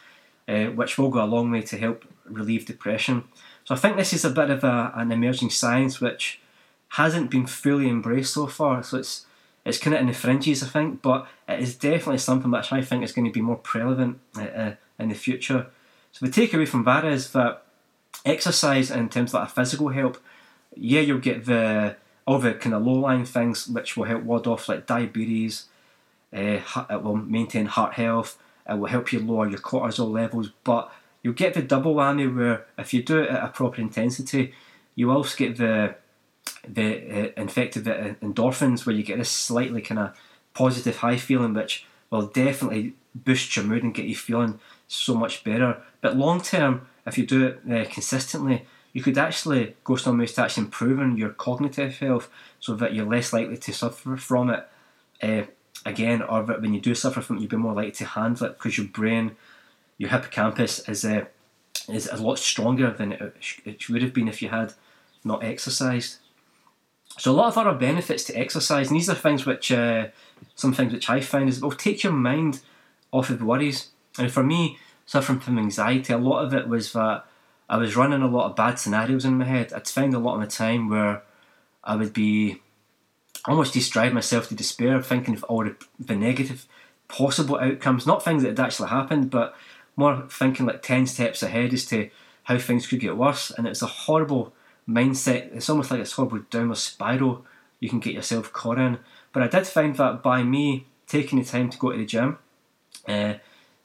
which 0.46 0.98
will 0.98 1.10
go 1.10 1.24
a 1.24 1.26
long 1.26 1.50
way 1.50 1.62
to 1.62 1.78
help 1.78 2.04
relieve 2.30 2.66
depression. 2.66 3.24
So 3.64 3.74
I 3.74 3.78
think 3.78 3.96
this 3.96 4.12
is 4.12 4.24
a 4.24 4.30
bit 4.30 4.50
of 4.50 4.64
a, 4.64 4.92
an 4.94 5.12
emerging 5.12 5.50
science 5.50 6.00
which 6.00 6.40
hasn't 6.90 7.30
been 7.30 7.46
fully 7.46 7.88
embraced 7.88 8.34
so 8.34 8.46
far. 8.46 8.82
So 8.82 8.98
it's 8.98 9.26
it's 9.64 9.78
kind 9.78 9.94
of 9.94 10.00
in 10.00 10.06
the 10.06 10.14
fringes, 10.14 10.62
I 10.62 10.66
think, 10.66 11.02
but 11.02 11.26
it 11.46 11.60
is 11.60 11.76
definitely 11.76 12.18
something 12.18 12.50
which 12.50 12.72
I 12.72 12.80
think 12.80 13.04
is 13.04 13.12
going 13.12 13.26
to 13.26 13.32
be 13.32 13.42
more 13.42 13.56
prevalent 13.56 14.18
uh, 14.36 14.42
uh, 14.42 14.74
in 14.98 15.10
the 15.10 15.14
future. 15.14 15.66
So 16.12 16.24
the 16.24 16.32
takeaway 16.32 16.66
from 16.66 16.84
that 16.84 17.04
is 17.04 17.32
that 17.32 17.64
exercise 18.24 18.90
in 18.90 19.10
terms 19.10 19.34
of 19.34 19.40
like 19.40 19.50
physical 19.50 19.90
help, 19.90 20.18
yeah, 20.74 21.00
you'll 21.00 21.18
get 21.18 21.44
the 21.44 21.96
all 22.26 22.38
the 22.38 22.54
kind 22.54 22.74
of 22.74 22.84
low 22.84 22.94
lying 22.94 23.24
things 23.24 23.68
which 23.68 23.96
will 23.96 24.04
help 24.04 24.22
ward 24.22 24.46
off 24.46 24.68
like 24.68 24.86
diabetes. 24.86 25.66
Uh, 26.32 26.60
it 26.90 27.02
will 27.02 27.16
maintain 27.16 27.66
heart 27.66 27.94
health. 27.94 28.38
It 28.68 28.78
will 28.78 28.88
help 28.88 29.12
you 29.12 29.20
lower 29.20 29.48
your 29.48 29.60
cortisol 29.60 30.10
levels, 30.10 30.50
but 30.62 30.92
you'll 31.22 31.34
get 31.34 31.54
the 31.54 31.62
double 31.62 31.94
whammy 31.94 32.34
where 32.34 32.66
if 32.76 32.94
you 32.94 33.02
do 33.02 33.20
it 33.20 33.30
at 33.30 33.44
a 33.44 33.48
proper 33.48 33.80
intensity, 33.80 34.52
you 34.94 35.10
also 35.10 35.36
get 35.36 35.56
the 35.56 35.94
the 36.66 37.28
uh, 37.28 37.30
infected 37.36 37.84
the 37.84 38.16
endorphins 38.22 38.84
where 38.84 38.94
you 38.94 39.02
get 39.02 39.18
this 39.18 39.30
slightly 39.30 39.80
kind 39.80 39.98
of 39.98 40.16
positive 40.54 40.98
high 40.98 41.16
feeling, 41.16 41.54
which 41.54 41.86
will 42.10 42.26
definitely 42.26 42.94
boost 43.14 43.54
your 43.56 43.64
mood 43.64 43.82
and 43.82 43.94
get 43.94 44.06
you 44.06 44.16
feeling 44.16 44.58
so 44.86 45.14
much 45.14 45.44
better. 45.44 45.82
But 46.00 46.16
long 46.16 46.40
term, 46.40 46.86
if 47.06 47.18
you 47.18 47.26
do 47.26 47.46
it 47.46 47.60
uh, 47.70 47.90
consistently, 47.90 48.66
you 48.92 49.02
could 49.02 49.18
actually 49.18 49.76
go 49.84 49.96
some 49.96 50.18
ways 50.18 50.32
to 50.34 50.42
actually 50.42 50.64
improving 50.64 51.16
your 51.16 51.30
cognitive 51.30 51.98
health 51.98 52.30
so 52.58 52.74
that 52.74 52.94
you're 52.94 53.06
less 53.06 53.32
likely 53.32 53.56
to 53.56 53.72
suffer 53.72 54.16
from 54.16 54.50
it 54.50 54.68
uh, 55.22 55.42
again, 55.84 56.22
or 56.22 56.42
that 56.42 56.60
when 56.60 56.74
you 56.74 56.80
do 56.80 56.94
suffer 56.94 57.20
from 57.20 57.36
it, 57.36 57.40
you'll 57.40 57.50
be 57.50 57.56
more 57.56 57.74
likely 57.74 57.92
to 57.92 58.04
handle 58.04 58.46
it 58.46 58.58
because 58.58 58.78
your 58.78 58.88
brain, 58.88 59.36
your 59.98 60.10
hippocampus 60.10 60.88
is 60.88 61.04
uh, 61.04 61.26
is 61.88 62.08
a 62.08 62.16
lot 62.16 62.38
stronger 62.38 62.90
than 62.90 63.12
it, 63.12 63.34
it 63.64 63.88
would 63.88 64.02
have 64.02 64.14
been 64.14 64.28
if 64.28 64.40
you 64.40 64.48
had 64.48 64.72
not 65.24 65.44
exercised. 65.44 66.18
So 67.18 67.32
a 67.32 67.34
lot 67.34 67.48
of 67.48 67.58
other 67.58 67.78
benefits 67.78 68.24
to 68.24 68.34
exercise, 68.34 68.88
and 68.88 68.96
these 68.96 69.10
are 69.10 69.14
things 69.14 69.44
which 69.44 69.72
uh, 69.72 70.08
some 70.54 70.72
things 70.72 70.92
which 70.92 71.10
I 71.10 71.20
find 71.20 71.48
is 71.48 71.58
it 71.58 71.64
will 71.64 71.72
take 71.72 72.02
your 72.02 72.12
mind 72.12 72.60
off 73.12 73.30
of 73.30 73.42
worries. 73.42 73.88
And 74.18 74.30
for 74.30 74.42
me, 74.42 74.78
suffering 75.06 75.40
from 75.40 75.58
anxiety, 75.58 76.12
a 76.12 76.18
lot 76.18 76.44
of 76.44 76.54
it 76.54 76.68
was 76.68 76.92
that 76.92 77.24
I 77.68 77.76
was 77.76 77.96
running 77.96 78.22
a 78.22 78.28
lot 78.28 78.46
of 78.46 78.56
bad 78.56 78.78
scenarios 78.78 79.24
in 79.24 79.38
my 79.38 79.44
head. 79.44 79.72
I'd 79.72 79.88
find 79.88 80.14
a 80.14 80.18
lot 80.18 80.34
of 80.34 80.40
my 80.40 80.46
time 80.46 80.88
where 80.88 81.22
I 81.84 81.96
would 81.96 82.12
be 82.12 82.60
almost 83.46 83.74
just 83.74 83.92
drive 83.92 84.12
myself 84.12 84.48
to 84.48 84.54
despair, 84.54 85.00
thinking 85.02 85.34
of 85.34 85.44
all 85.44 85.64
the, 85.64 85.76
the 85.98 86.16
negative 86.16 86.66
possible 87.08 87.58
outcomes, 87.58 88.06
not 88.06 88.24
things 88.24 88.42
that 88.42 88.50
had 88.50 88.60
actually 88.60 88.90
happened, 88.90 89.30
but 89.30 89.54
more 89.98 90.26
thinking 90.30 90.64
like 90.64 90.80
10 90.80 91.06
steps 91.08 91.42
ahead 91.42 91.74
as 91.74 91.84
to 91.86 92.08
how 92.44 92.56
things 92.56 92.86
could 92.86 93.00
get 93.00 93.16
worse. 93.16 93.50
And 93.50 93.66
it's 93.66 93.82
a 93.82 93.86
horrible 93.86 94.54
mindset. 94.88 95.54
It's 95.54 95.68
almost 95.68 95.90
like 95.90 96.00
this 96.00 96.12
horrible 96.12 96.40
downward 96.50 96.76
spiral 96.76 97.44
you 97.80 97.88
can 97.88 97.98
get 97.98 98.14
yourself 98.14 98.52
caught 98.52 98.78
in. 98.78 98.98
But 99.32 99.42
I 99.42 99.48
did 99.48 99.66
find 99.66 99.96
that 99.96 100.22
by 100.22 100.44
me 100.44 100.86
taking 101.08 101.40
the 101.40 101.44
time 101.44 101.68
to 101.70 101.78
go 101.78 101.90
to 101.90 101.98
the 101.98 102.06
gym, 102.06 102.38
uh, 103.08 103.34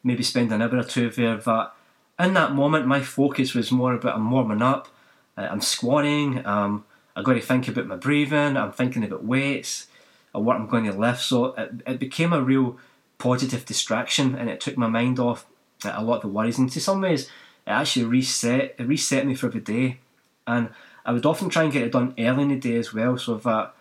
maybe 0.03 0.21
spend 0.23 0.51
an 0.51 0.61
hour 0.61 0.77
or 0.77 0.83
two 0.83 1.09
there, 1.09 1.37
that 1.37 1.73
in 2.19 2.33
that 2.35 2.53
moment 2.53 2.85
my 2.85 3.01
focus 3.01 3.55
was 3.55 3.71
more 3.71 3.95
about 3.95 4.15
I'm 4.15 4.29
warming 4.29 4.61
up, 4.61 4.89
uh, 5.35 5.47
I'm 5.49 5.61
squatting, 5.61 6.45
um, 6.45 6.85
I've 7.15 7.25
got 7.25 7.33
to 7.33 7.41
think 7.41 7.67
about 7.67 7.87
my 7.87 7.95
breathing, 7.95 8.55
I'm 8.55 8.71
thinking 8.71 9.03
about 9.03 9.25
weights, 9.25 9.87
or 10.33 10.43
what 10.43 10.57
I'm 10.57 10.67
going 10.67 10.85
to 10.85 10.93
lift. 10.93 11.21
So 11.21 11.53
it, 11.55 11.81
it 11.87 11.99
became 11.99 12.33
a 12.33 12.41
real 12.41 12.77
positive 13.17 13.65
distraction 13.65 14.35
and 14.35 14.49
it 14.49 14.61
took 14.61 14.77
my 14.77 14.87
mind 14.87 15.19
off 15.19 15.45
a 15.85 16.01
lot 16.01 16.17
of 16.17 16.21
the 16.23 16.27
worries. 16.27 16.57
And 16.57 16.71
to 16.71 16.81
some 16.81 17.01
ways, 17.01 17.23
it 17.65 17.71
actually 17.71 18.05
reset, 18.05 18.75
it 18.77 18.87
reset 18.87 19.25
me 19.25 19.35
for 19.35 19.49
the 19.49 19.59
day. 19.59 19.97
And 20.45 20.69
I 21.05 21.11
would 21.11 21.25
often 21.25 21.49
try 21.49 21.63
and 21.63 21.71
get 21.71 21.83
it 21.83 21.91
done 21.91 22.13
early 22.17 22.43
in 22.43 22.49
the 22.49 22.59
day 22.59 22.75
as 22.75 22.93
well, 22.93 23.17
so 23.17 23.35
that 23.35 23.73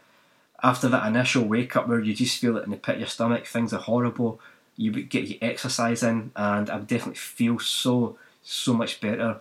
after 0.62 0.88
that 0.88 1.06
initial 1.06 1.44
wake 1.44 1.76
up 1.76 1.88
where 1.88 2.00
you 2.00 2.14
just 2.14 2.38
feel 2.38 2.56
it 2.56 2.64
in 2.64 2.70
the 2.70 2.76
pit 2.76 2.96
of 2.96 3.00
your 3.00 3.08
stomach, 3.08 3.46
things 3.46 3.72
are 3.72 3.80
horrible, 3.80 4.40
you 4.76 4.92
would 4.92 5.10
get 5.10 5.28
your 5.28 5.38
exercise 5.42 6.02
in, 6.02 6.30
and 6.36 6.70
I 6.70 6.76
would 6.76 6.86
definitely 6.86 7.16
feel 7.16 7.58
so 7.58 8.16
so 8.44 8.74
much 8.74 9.00
better 9.00 9.40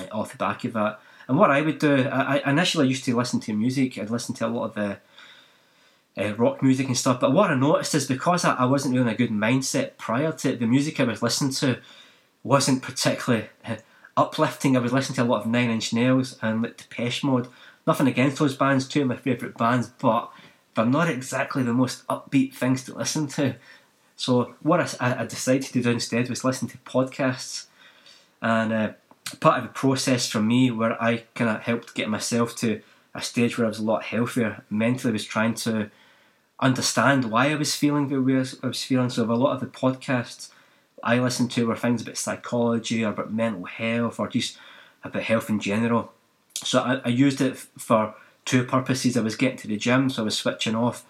eh, 0.00 0.06
off 0.10 0.32
the 0.32 0.38
back 0.38 0.64
of 0.64 0.72
that. 0.72 1.00
And 1.28 1.38
what 1.38 1.50
I 1.50 1.60
would 1.60 1.78
do, 1.78 2.08
I 2.08 2.40
initially 2.48 2.88
used 2.88 3.04
to 3.04 3.16
listen 3.16 3.40
to 3.40 3.52
music. 3.52 3.98
I'd 3.98 4.10
listen 4.10 4.34
to 4.36 4.46
a 4.46 4.48
lot 4.48 4.66
of 4.66 4.74
the 4.74 4.98
uh, 6.18 6.34
rock 6.36 6.62
music 6.62 6.86
and 6.86 6.96
stuff. 6.96 7.20
But 7.20 7.32
what 7.32 7.50
I 7.50 7.54
noticed 7.54 7.94
is 7.94 8.06
because 8.06 8.44
I, 8.44 8.54
I 8.54 8.64
wasn't 8.64 8.94
really 8.94 9.08
in 9.08 9.14
a 9.14 9.16
good 9.16 9.30
mindset 9.30 9.96
prior 9.98 10.32
to 10.32 10.52
it, 10.52 10.60
the 10.60 10.66
music 10.66 10.98
I 10.98 11.04
was 11.04 11.22
listening 11.22 11.52
to 11.54 11.78
wasn't 12.42 12.82
particularly 12.82 13.46
uh, 13.64 13.76
uplifting. 14.16 14.76
I 14.76 14.80
was 14.80 14.92
listening 14.92 15.16
to 15.16 15.22
a 15.22 15.24
lot 15.24 15.42
of 15.42 15.46
Nine 15.46 15.70
Inch 15.70 15.92
Nails 15.92 16.38
and 16.40 16.62
like 16.62 16.76
Depeche 16.76 17.24
Mode. 17.24 17.48
Nothing 17.86 18.06
against 18.06 18.38
those 18.38 18.56
bands, 18.56 18.88
two 18.88 19.02
of 19.02 19.08
my 19.08 19.16
favourite 19.16 19.56
bands, 19.56 19.88
but 19.88 20.30
they're 20.74 20.84
not 20.84 21.08
exactly 21.08 21.62
the 21.62 21.72
most 21.72 22.06
upbeat 22.08 22.52
things 22.54 22.84
to 22.84 22.94
listen 22.94 23.26
to. 23.28 23.56
So 24.16 24.54
what 24.62 24.96
I, 25.00 25.20
I 25.20 25.26
decided 25.26 25.62
to 25.64 25.82
do 25.82 25.90
instead 25.90 26.28
was 26.28 26.44
listen 26.44 26.68
to 26.68 26.78
podcasts, 26.78 27.66
and 28.40 28.72
uh, 28.72 28.92
part 29.40 29.58
of 29.58 29.64
the 29.64 29.72
process 29.72 30.28
for 30.28 30.40
me 30.40 30.70
where 30.70 31.00
I 31.02 31.24
kind 31.34 31.50
of 31.50 31.62
helped 31.62 31.94
get 31.94 32.08
myself 32.08 32.56
to 32.56 32.80
a 33.14 33.22
stage 33.22 33.56
where 33.56 33.66
I 33.66 33.68
was 33.68 33.78
a 33.78 33.84
lot 33.84 34.04
healthier 34.04 34.64
mentally 34.70 35.12
was 35.12 35.24
trying 35.24 35.54
to 35.54 35.90
understand 36.60 37.30
why 37.30 37.50
I 37.50 37.54
was 37.54 37.74
feeling 37.74 38.08
the 38.08 38.20
way 38.20 38.44
I 38.62 38.66
was 38.66 38.84
feeling. 38.84 39.10
So 39.10 39.24
a 39.24 39.32
lot 39.34 39.54
of 39.54 39.60
the 39.60 39.66
podcasts 39.66 40.50
I 41.02 41.18
listened 41.18 41.50
to 41.52 41.66
were 41.66 41.76
things 41.76 42.02
about 42.02 42.16
psychology 42.16 43.04
or 43.04 43.10
about 43.10 43.32
mental 43.32 43.64
health 43.64 44.18
or 44.18 44.28
just 44.28 44.58
about 45.04 45.22
health 45.22 45.50
in 45.50 45.60
general. 45.60 46.12
So 46.54 46.80
I, 46.80 47.00
I 47.04 47.08
used 47.08 47.40
it 47.40 47.56
for 47.56 48.14
two 48.44 48.64
purposes. 48.64 49.16
I 49.16 49.20
was 49.20 49.36
getting 49.36 49.58
to 49.58 49.68
the 49.68 49.76
gym, 49.76 50.08
so 50.08 50.22
I 50.22 50.24
was 50.24 50.38
switching 50.38 50.74
off 50.74 51.04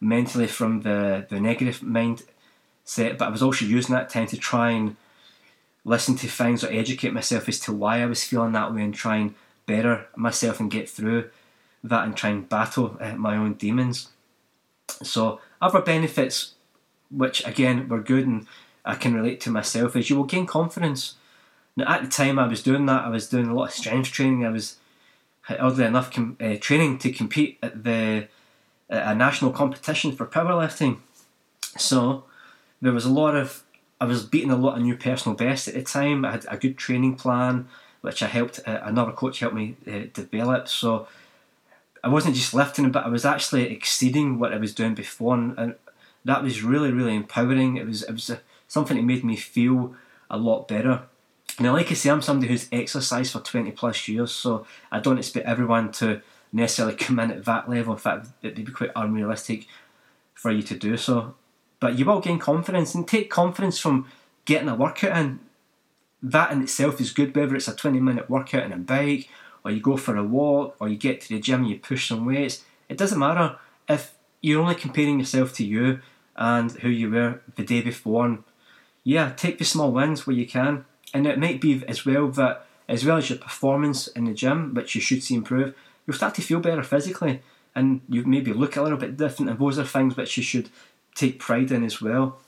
mentally 0.00 0.46
from 0.46 0.82
the, 0.82 1.26
the 1.28 1.40
negative 1.40 1.80
mindset, 1.80 3.18
but 3.18 3.22
I 3.22 3.28
was 3.28 3.42
also 3.42 3.64
using 3.64 3.94
that 3.94 4.10
time 4.10 4.26
to 4.28 4.36
try 4.36 4.70
and 4.70 4.96
listen 5.84 6.14
to 6.16 6.28
things 6.28 6.62
or 6.62 6.70
educate 6.70 7.12
myself 7.12 7.48
as 7.48 7.58
to 7.60 7.72
why 7.72 8.02
I 8.02 8.06
was 8.06 8.24
feeling 8.24 8.52
that 8.52 8.74
way 8.74 8.82
and 8.82 8.94
try 8.94 9.16
and 9.16 9.34
better 9.66 10.06
myself 10.16 10.60
and 10.60 10.70
get 10.70 10.88
through 10.88 11.30
that 11.82 12.04
and 12.04 12.16
try 12.16 12.30
and 12.30 12.48
battle 12.48 12.98
uh, 13.00 13.14
my 13.14 13.36
own 13.36 13.54
demons. 13.54 14.08
So, 15.02 15.40
other 15.60 15.80
benefits, 15.80 16.54
which 17.10 17.46
again 17.46 17.88
were 17.88 18.00
good 18.00 18.26
and 18.26 18.46
I 18.84 18.94
can 18.94 19.14
relate 19.14 19.40
to 19.42 19.50
myself, 19.50 19.96
is 19.96 20.10
you 20.10 20.16
will 20.16 20.24
gain 20.24 20.46
confidence. 20.46 21.14
Now, 21.76 21.88
at 21.88 22.02
the 22.02 22.08
time 22.08 22.38
I 22.38 22.46
was 22.46 22.62
doing 22.62 22.86
that, 22.86 23.04
I 23.04 23.08
was 23.08 23.28
doing 23.28 23.46
a 23.46 23.54
lot 23.54 23.68
of 23.68 23.74
strength 23.74 24.10
training. 24.10 24.44
I 24.44 24.50
was, 24.50 24.76
oddly 25.48 25.84
enough, 25.84 26.12
com- 26.12 26.36
uh, 26.40 26.56
training 26.60 26.98
to 26.98 27.12
compete 27.12 27.58
at 27.62 27.84
the 27.84 28.28
a 28.92 29.14
national 29.14 29.52
competition 29.52 30.10
for 30.10 30.26
powerlifting. 30.26 30.98
So, 31.78 32.24
there 32.82 32.92
was 32.92 33.04
a 33.04 33.10
lot 33.10 33.36
of 33.36 33.62
I 34.00 34.06
was 34.06 34.24
beating 34.24 34.50
a 34.50 34.56
lot 34.56 34.76
of 34.76 34.82
new 34.82 34.96
personal 34.96 35.36
bests 35.36 35.68
at 35.68 35.74
the 35.74 35.82
time. 35.82 36.24
I 36.24 36.32
had 36.32 36.46
a 36.48 36.56
good 36.56 36.78
training 36.78 37.16
plan, 37.16 37.68
which 38.00 38.22
I 38.22 38.26
helped 38.26 38.58
uh, 38.66 38.80
another 38.82 39.12
coach 39.12 39.40
help 39.40 39.52
me 39.52 39.76
uh, 39.86 40.04
develop. 40.14 40.68
So 40.68 41.06
I 42.02 42.08
wasn't 42.08 42.36
just 42.36 42.54
lifting, 42.54 42.90
but 42.90 43.04
I 43.04 43.08
was 43.08 43.24
actually 43.24 43.70
exceeding 43.70 44.38
what 44.38 44.52
I 44.52 44.58
was 44.58 44.74
doing 44.74 44.94
before, 44.94 45.34
and, 45.34 45.58
and 45.58 45.74
that 46.24 46.42
was 46.42 46.62
really, 46.62 46.92
really 46.92 47.14
empowering. 47.14 47.76
It 47.76 47.86
was 47.86 48.02
it 48.02 48.12
was 48.12 48.30
a, 48.30 48.40
something 48.68 48.96
that 48.96 49.02
made 49.02 49.24
me 49.24 49.36
feel 49.36 49.94
a 50.30 50.38
lot 50.38 50.68
better. 50.68 51.02
Now, 51.58 51.72
like 51.72 51.90
I 51.90 51.94
say, 51.94 52.10
I'm 52.10 52.22
somebody 52.22 52.50
who's 52.50 52.68
exercised 52.72 53.32
for 53.32 53.40
20 53.40 53.72
plus 53.72 54.08
years, 54.08 54.32
so 54.32 54.66
I 54.90 55.00
don't 55.00 55.18
expect 55.18 55.46
everyone 55.46 55.92
to 55.92 56.22
necessarily 56.52 56.96
come 57.04 57.18
in 57.18 57.30
at 57.30 57.44
that 57.44 57.68
level. 57.68 57.92
In 57.92 57.98
fact, 57.98 58.28
it'd 58.42 58.64
be 58.64 58.72
quite 58.72 58.92
unrealistic 58.96 59.66
for 60.34 60.50
you 60.50 60.62
to 60.62 60.74
do 60.74 60.96
so 60.96 61.34
but 61.80 61.98
you 61.98 62.04
will 62.04 62.20
gain 62.20 62.38
confidence 62.38 62.94
and 62.94 63.08
take 63.08 63.30
confidence 63.30 63.78
from 63.78 64.06
getting 64.44 64.68
a 64.68 64.74
workout 64.74 65.16
in. 65.16 65.40
That 66.22 66.52
in 66.52 66.62
itself 66.62 67.00
is 67.00 67.12
good, 67.12 67.34
whether 67.34 67.56
it's 67.56 67.68
a 67.68 67.74
20 67.74 67.98
minute 67.98 68.28
workout 68.28 68.64
on 68.64 68.72
a 68.72 68.76
bike, 68.76 69.30
or 69.64 69.70
you 69.70 69.80
go 69.80 69.96
for 69.96 70.16
a 70.16 70.24
walk, 70.24 70.76
or 70.78 70.88
you 70.88 70.96
get 70.96 71.20
to 71.22 71.28
the 71.28 71.40
gym 71.40 71.60
and 71.60 71.70
you 71.70 71.78
push 71.78 72.08
some 72.08 72.26
weights. 72.26 72.64
It 72.88 72.98
doesn't 72.98 73.18
matter 73.18 73.56
if 73.88 74.14
you're 74.40 74.60
only 74.60 74.74
comparing 74.74 75.18
yourself 75.18 75.54
to 75.54 75.64
you 75.64 76.00
and 76.36 76.72
who 76.72 76.88
you 76.88 77.10
were 77.10 77.40
the 77.56 77.64
day 77.64 77.82
before. 77.82 78.38
Yeah, 79.04 79.32
take 79.36 79.58
the 79.58 79.64
small 79.64 79.92
wins 79.92 80.26
where 80.26 80.36
you 80.36 80.46
can. 80.46 80.84
And 81.12 81.26
it 81.26 81.38
might 81.38 81.60
be 81.60 81.82
as 81.88 82.06
well 82.06 82.28
that, 82.28 82.66
as 82.88 83.04
well 83.04 83.18
as 83.18 83.28
your 83.28 83.38
performance 83.38 84.06
in 84.08 84.24
the 84.24 84.34
gym, 84.34 84.74
which 84.74 84.94
you 84.94 85.00
should 85.00 85.22
see 85.22 85.34
improve, 85.34 85.74
you'll 86.06 86.16
start 86.16 86.34
to 86.36 86.42
feel 86.42 86.60
better 86.60 86.82
physically 86.82 87.42
and 87.74 88.00
you 88.08 88.24
maybe 88.24 88.52
look 88.52 88.76
a 88.76 88.82
little 88.82 88.98
bit 88.98 89.16
different. 89.16 89.50
And 89.50 89.58
those 89.58 89.78
are 89.78 89.84
things 89.84 90.16
which 90.16 90.36
you 90.36 90.42
should 90.42 90.70
take 91.14 91.38
pride 91.38 91.70
in 91.70 91.84
as 91.84 92.00
well. 92.00 92.38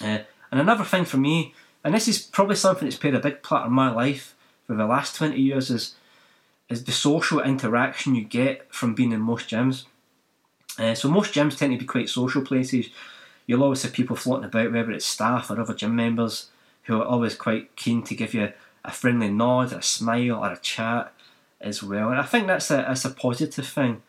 Uh, 0.00 0.18
and 0.50 0.60
another 0.60 0.84
thing 0.84 1.04
for 1.04 1.16
me, 1.16 1.54
and 1.84 1.94
this 1.94 2.08
is 2.08 2.18
probably 2.18 2.56
something 2.56 2.86
that's 2.86 2.98
played 2.98 3.14
a 3.14 3.20
big 3.20 3.42
part 3.42 3.66
in 3.66 3.72
my 3.72 3.90
life 3.90 4.34
for 4.66 4.74
the 4.74 4.86
last 4.86 5.16
20 5.16 5.38
years, 5.38 5.70
is 5.70 5.94
is 6.68 6.84
the 6.84 6.92
social 6.92 7.40
interaction 7.40 8.14
you 8.14 8.24
get 8.24 8.72
from 8.72 8.94
being 8.94 9.12
in 9.12 9.20
most 9.20 9.48
gyms. 9.48 9.84
Uh, 10.78 10.94
so 10.94 11.08
most 11.08 11.34
gyms 11.34 11.56
tend 11.56 11.72
to 11.72 11.78
be 11.78 11.84
quite 11.84 12.08
social 12.08 12.42
places. 12.42 12.88
You'll 13.46 13.64
always 13.64 13.82
have 13.82 13.92
people 13.92 14.16
floating 14.16 14.44
about, 14.44 14.72
whether 14.72 14.92
it's 14.92 15.06
staff 15.06 15.50
or 15.50 15.60
other 15.60 15.74
gym 15.74 15.96
members, 15.96 16.50
who 16.84 17.00
are 17.00 17.06
always 17.06 17.34
quite 17.34 17.74
keen 17.76 18.02
to 18.04 18.14
give 18.14 18.34
you 18.34 18.52
a 18.84 18.90
friendly 18.90 19.30
nod, 19.30 19.72
a 19.72 19.82
smile, 19.82 20.44
or 20.44 20.52
a 20.52 20.58
chat 20.58 21.12
as 21.60 21.82
well. 21.82 22.10
And 22.10 22.20
I 22.20 22.24
think 22.24 22.46
that's 22.46 22.70
a 22.70 22.76
that's 22.76 23.04
a 23.04 23.10
positive 23.10 23.66
thing. 23.66 24.02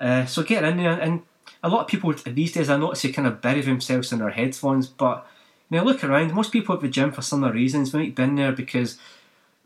Uh, 0.00 0.24
so 0.26 0.42
get 0.42 0.64
in 0.64 0.78
there, 0.78 0.98
and 0.98 1.22
a 1.62 1.68
lot 1.68 1.82
of 1.82 1.86
people 1.88 2.12
these 2.12 2.52
days 2.52 2.70
I 2.70 2.76
notice 2.76 3.02
they 3.02 3.12
kind 3.12 3.28
of 3.28 3.40
bury 3.40 3.60
themselves 3.60 4.12
in 4.12 4.18
their 4.18 4.30
headphones. 4.30 4.86
But 4.86 5.26
you 5.70 5.78
know, 5.78 5.84
look 5.84 6.02
around. 6.04 6.32
Most 6.32 6.52
people 6.52 6.74
at 6.74 6.80
the 6.80 6.88
gym 6.88 7.12
for 7.12 7.22
similar 7.22 7.52
reasons. 7.52 7.92
Might 7.92 8.14
been 8.14 8.36
there 8.36 8.52
because 8.52 8.98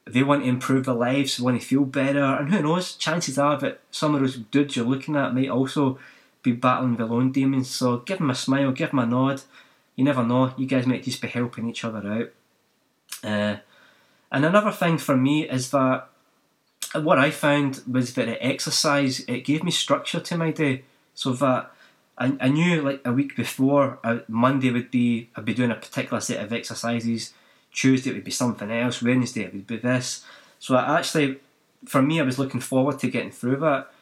they 0.06 0.22
want 0.22 0.44
to 0.44 0.48
improve 0.48 0.86
their 0.86 0.94
lives, 0.94 1.40
want 1.40 1.60
to 1.60 1.66
feel 1.66 1.84
better, 1.84 2.22
and 2.22 2.52
who 2.52 2.62
knows? 2.62 2.94
Chances 2.94 3.38
are 3.38 3.58
that 3.58 3.80
some 3.90 4.14
of 4.14 4.20
those 4.20 4.36
dudes 4.36 4.76
you're 4.76 4.86
looking 4.86 5.16
at 5.16 5.34
might 5.34 5.50
also 5.50 5.98
be 6.42 6.52
battling 6.52 6.96
their 6.96 7.12
own 7.12 7.32
demons. 7.32 7.68
So 7.68 7.98
give 7.98 8.18
them 8.18 8.30
a 8.30 8.34
smile, 8.34 8.70
give 8.70 8.90
them 8.90 9.00
a 9.00 9.06
nod. 9.06 9.42
You 9.96 10.04
never 10.04 10.22
know. 10.22 10.54
You 10.56 10.66
guys 10.66 10.86
might 10.86 11.02
just 11.02 11.20
be 11.20 11.28
helping 11.28 11.68
each 11.68 11.84
other 11.84 12.06
out. 12.08 12.32
Uh, 13.24 13.56
and 14.30 14.44
another 14.44 14.70
thing 14.70 14.98
for 14.98 15.16
me 15.16 15.48
is 15.48 15.70
that 15.70 16.08
what 16.94 17.18
I 17.18 17.30
found 17.30 17.82
was 17.90 18.14
that 18.14 18.28
exercise 18.44 19.20
it 19.20 19.44
gave 19.44 19.64
me 19.64 19.70
structure 19.70 20.20
to 20.20 20.38
my 20.38 20.52
day, 20.52 20.84
so 21.14 21.32
that 21.32 21.72
I, 22.16 22.36
I 22.40 22.48
knew 22.48 22.82
like 22.82 23.00
a 23.04 23.12
week 23.12 23.34
before 23.34 23.98
uh, 24.04 24.18
Monday 24.28 24.70
would 24.70 24.90
be 24.90 25.30
I'd 25.34 25.44
be 25.44 25.54
doing 25.54 25.72
a 25.72 25.76
particular 25.76 26.20
set 26.20 26.44
of 26.44 26.52
exercises. 26.52 27.32
Tuesday 27.76 28.10
it 28.10 28.14
would 28.14 28.24
be 28.24 28.30
something 28.32 28.70
else. 28.72 29.02
Wednesday 29.02 29.42
it 29.42 29.52
would 29.52 29.66
be 29.66 29.76
this. 29.76 30.24
So 30.58 30.74
I 30.74 30.98
actually, 30.98 31.38
for 31.84 32.02
me, 32.02 32.18
I 32.18 32.24
was 32.24 32.38
looking 32.38 32.60
forward 32.60 32.98
to 33.00 33.10
getting 33.10 33.30
through 33.30 33.58
that. 33.58 33.92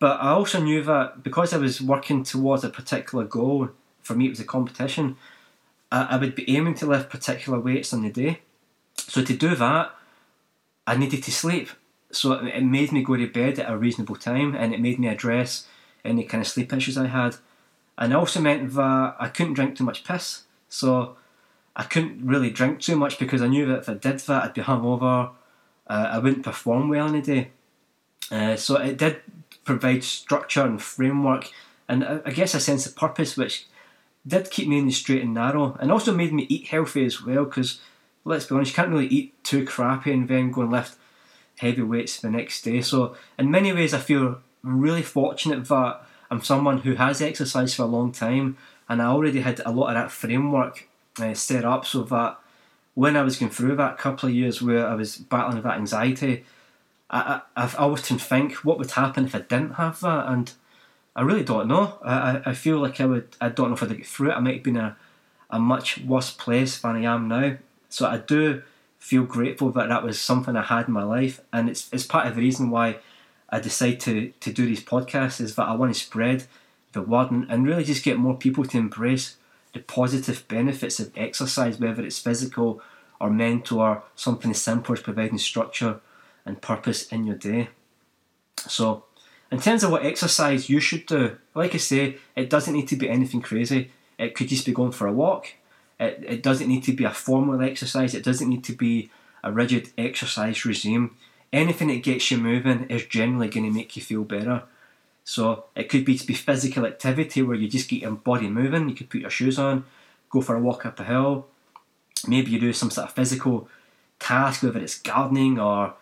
But 0.00 0.20
I 0.20 0.30
also 0.30 0.60
knew 0.60 0.82
that 0.82 1.22
because 1.22 1.54
I 1.54 1.58
was 1.58 1.80
working 1.80 2.24
towards 2.24 2.64
a 2.64 2.70
particular 2.70 3.24
goal, 3.24 3.70
for 4.02 4.14
me 4.14 4.26
it 4.26 4.30
was 4.30 4.40
a 4.40 4.44
competition. 4.44 5.16
I, 5.92 6.02
I 6.10 6.16
would 6.16 6.34
be 6.34 6.50
aiming 6.54 6.74
to 6.76 6.86
lift 6.86 7.08
particular 7.08 7.60
weights 7.60 7.92
on 7.92 8.02
the 8.02 8.10
day. 8.10 8.40
So 8.96 9.22
to 9.22 9.36
do 9.36 9.54
that, 9.54 9.94
I 10.86 10.96
needed 10.96 11.22
to 11.24 11.30
sleep. 11.30 11.68
So 12.10 12.32
it 12.32 12.62
made 12.62 12.90
me 12.90 13.04
go 13.04 13.16
to 13.16 13.26
bed 13.28 13.60
at 13.60 13.70
a 13.70 13.76
reasonable 13.76 14.16
time, 14.16 14.56
and 14.56 14.74
it 14.74 14.80
made 14.80 14.98
me 14.98 15.06
address 15.06 15.66
any 16.04 16.24
kind 16.24 16.40
of 16.40 16.48
sleep 16.48 16.72
issues 16.72 16.98
I 16.98 17.06
had. 17.06 17.36
And 17.96 18.12
it 18.12 18.16
also 18.16 18.40
meant 18.40 18.74
that 18.74 19.16
I 19.20 19.28
couldn't 19.28 19.54
drink 19.54 19.76
too 19.76 19.84
much 19.84 20.02
piss. 20.02 20.44
So 20.68 21.16
I 21.76 21.84
couldn't 21.84 22.26
really 22.26 22.50
drink 22.50 22.80
too 22.80 22.96
much 22.96 23.18
because 23.18 23.42
I 23.42 23.46
knew 23.46 23.66
that 23.66 23.80
if 23.80 23.88
I 23.88 23.94
did 23.94 24.18
that, 24.20 24.44
I'd 24.44 24.54
be 24.54 24.62
hungover. 24.62 25.30
Uh, 25.86 26.08
I 26.12 26.18
wouldn't 26.18 26.44
perform 26.44 26.88
well 26.88 27.12
in 27.12 27.20
day. 27.22 27.50
Uh, 28.30 28.56
so 28.56 28.76
it 28.76 28.96
did 28.96 29.22
provide 29.64 30.04
structure 30.04 30.62
and 30.62 30.80
framework, 30.80 31.50
and 31.88 32.04
uh, 32.04 32.20
I 32.24 32.30
guess 32.30 32.54
a 32.54 32.60
sense 32.60 32.86
of 32.86 32.96
purpose, 32.96 33.36
which 33.36 33.66
did 34.26 34.50
keep 34.50 34.68
me 34.68 34.78
in 34.78 34.86
the 34.86 34.92
straight 34.92 35.22
and 35.22 35.34
narrow, 35.34 35.76
and 35.80 35.90
also 35.90 36.14
made 36.14 36.32
me 36.32 36.46
eat 36.48 36.68
healthy 36.68 37.04
as 37.04 37.22
well. 37.22 37.44
Because 37.44 37.80
let's 38.24 38.46
be 38.46 38.54
honest, 38.54 38.72
you 38.72 38.76
can't 38.76 38.90
really 38.90 39.08
eat 39.08 39.42
too 39.42 39.64
crappy 39.64 40.12
and 40.12 40.28
then 40.28 40.52
go 40.52 40.62
and 40.62 40.70
lift 40.70 40.96
heavy 41.58 41.82
weights 41.82 42.20
the 42.20 42.30
next 42.30 42.62
day. 42.62 42.80
So 42.80 43.16
in 43.38 43.50
many 43.50 43.72
ways, 43.72 43.94
I 43.94 43.98
feel 43.98 44.40
really 44.62 45.02
fortunate 45.02 45.66
that 45.66 46.02
I'm 46.30 46.42
someone 46.42 46.78
who 46.78 46.94
has 46.94 47.20
exercised 47.20 47.76
for 47.76 47.82
a 47.82 47.86
long 47.86 48.12
time, 48.12 48.56
and 48.88 49.02
I 49.02 49.06
already 49.06 49.40
had 49.40 49.60
a 49.64 49.72
lot 49.72 49.88
of 49.88 49.94
that 49.94 50.12
framework 50.12 50.86
uh, 51.22 51.34
set 51.34 51.64
up 51.64 51.86
so 51.86 52.02
that 52.04 52.38
when 52.94 53.16
I 53.16 53.22
was 53.22 53.36
going 53.36 53.50
through 53.50 53.76
that 53.76 53.98
couple 53.98 54.28
of 54.28 54.34
years 54.34 54.60
where 54.60 54.86
I 54.86 54.94
was 54.94 55.16
battling 55.16 55.56
with 55.56 55.64
that 55.64 55.78
anxiety, 55.78 56.44
I, 57.08 57.40
I, 57.56 57.62
I've 57.62 57.76
often 57.76 58.18
think 58.18 58.56
what 58.56 58.78
would 58.78 58.90
happen 58.92 59.24
if 59.24 59.34
I 59.34 59.40
didn't 59.40 59.74
have 59.74 60.00
that, 60.00 60.28
and 60.28 60.52
I 61.14 61.22
really 61.22 61.44
don't 61.44 61.68
know. 61.68 61.98
I, 62.02 62.42
I 62.46 62.54
feel 62.54 62.78
like 62.78 63.00
I 63.00 63.06
would. 63.06 63.36
I 63.40 63.48
don't 63.48 63.68
know 63.68 63.74
if 63.74 63.82
I'd 63.82 63.96
get 63.96 64.06
through 64.06 64.30
it. 64.30 64.34
I 64.34 64.40
might 64.40 64.54
have 64.54 64.62
been 64.62 64.76
a, 64.76 64.96
a 65.50 65.58
much 65.58 65.98
worse 65.98 66.30
place 66.30 66.78
than 66.78 66.96
I 66.96 67.02
am 67.02 67.28
now. 67.28 67.56
So 67.88 68.06
I 68.06 68.18
do 68.18 68.62
feel 68.98 69.24
grateful 69.24 69.70
that 69.72 69.88
that 69.88 70.04
was 70.04 70.20
something 70.20 70.54
I 70.56 70.62
had 70.62 70.88
in 70.88 70.94
my 70.94 71.02
life, 71.02 71.40
and 71.52 71.68
it's 71.68 71.88
it's 71.92 72.06
part 72.06 72.26
of 72.26 72.34
the 72.34 72.42
reason 72.42 72.70
why 72.70 72.98
I 73.48 73.60
decided 73.60 74.00
to 74.00 74.32
to 74.40 74.52
do 74.52 74.66
these 74.66 74.84
podcasts 74.84 75.40
is 75.40 75.56
that 75.56 75.68
I 75.68 75.74
want 75.74 75.94
to 75.94 76.00
spread 76.00 76.44
the 76.92 77.02
word 77.02 77.30
and, 77.30 77.46
and 77.50 77.66
really 77.66 77.84
just 77.84 78.04
get 78.04 78.18
more 78.18 78.36
people 78.36 78.64
to 78.64 78.78
embrace 78.78 79.36
the 79.72 79.80
positive 79.80 80.46
benefits 80.48 81.00
of 81.00 81.12
exercise, 81.16 81.78
whether 81.78 82.02
it's 82.02 82.18
physical 82.18 82.82
or 83.20 83.30
mental 83.30 83.80
or 83.80 84.02
something 84.16 84.50
as 84.50 84.60
simple 84.60 84.94
as 84.94 85.00
providing 85.00 85.38
structure 85.38 86.00
and 86.44 86.62
purpose 86.62 87.06
in 87.08 87.24
your 87.24 87.36
day. 87.36 87.68
So, 88.56 89.04
in 89.50 89.60
terms 89.60 89.82
of 89.82 89.90
what 89.90 90.04
exercise 90.04 90.68
you 90.68 90.80
should 90.80 91.06
do, 91.06 91.36
like 91.54 91.74
I 91.74 91.78
say, 91.78 92.16
it 92.36 92.50
doesn't 92.50 92.74
need 92.74 92.88
to 92.88 92.96
be 92.96 93.08
anything 93.08 93.42
crazy. 93.42 93.90
It 94.18 94.34
could 94.34 94.48
just 94.48 94.66
be 94.66 94.72
going 94.72 94.92
for 94.92 95.06
a 95.06 95.12
walk. 95.12 95.54
It, 95.98 96.24
it 96.26 96.42
doesn't 96.42 96.68
need 96.68 96.84
to 96.84 96.92
be 96.92 97.04
a 97.04 97.10
formal 97.10 97.60
exercise. 97.60 98.14
It 98.14 98.24
doesn't 98.24 98.48
need 98.48 98.64
to 98.64 98.72
be 98.72 99.10
a 99.42 99.52
rigid 99.52 99.90
exercise 99.98 100.64
regime. 100.64 101.16
Anything 101.52 101.88
that 101.88 102.02
gets 102.02 102.30
you 102.30 102.38
moving 102.38 102.84
is 102.84 103.06
generally 103.06 103.48
going 103.48 103.66
to 103.66 103.72
make 103.72 103.96
you 103.96 104.02
feel 104.02 104.24
better. 104.24 104.62
So 105.30 105.66
it 105.76 105.88
could 105.88 106.04
be 106.04 106.18
to 106.18 106.26
be 106.26 106.34
physical 106.34 106.84
activity 106.84 107.40
where 107.40 107.56
you 107.56 107.68
just 107.68 107.88
get 107.88 108.02
your 108.02 108.10
body 108.10 108.48
moving. 108.48 108.88
You 108.88 108.96
could 108.96 109.10
put 109.10 109.20
your 109.20 109.30
shoes 109.30 109.60
on, 109.60 109.84
go 110.28 110.40
for 110.40 110.56
a 110.56 110.60
walk 110.60 110.84
up 110.84 110.98
a 110.98 111.04
hill. 111.04 111.46
Maybe 112.26 112.50
you 112.50 112.58
do 112.58 112.72
some 112.72 112.90
sort 112.90 113.10
of 113.10 113.14
physical 113.14 113.68
task, 114.18 114.64
whether 114.64 114.80
it's 114.80 114.98
gardening 114.98 115.56
or 115.56 115.94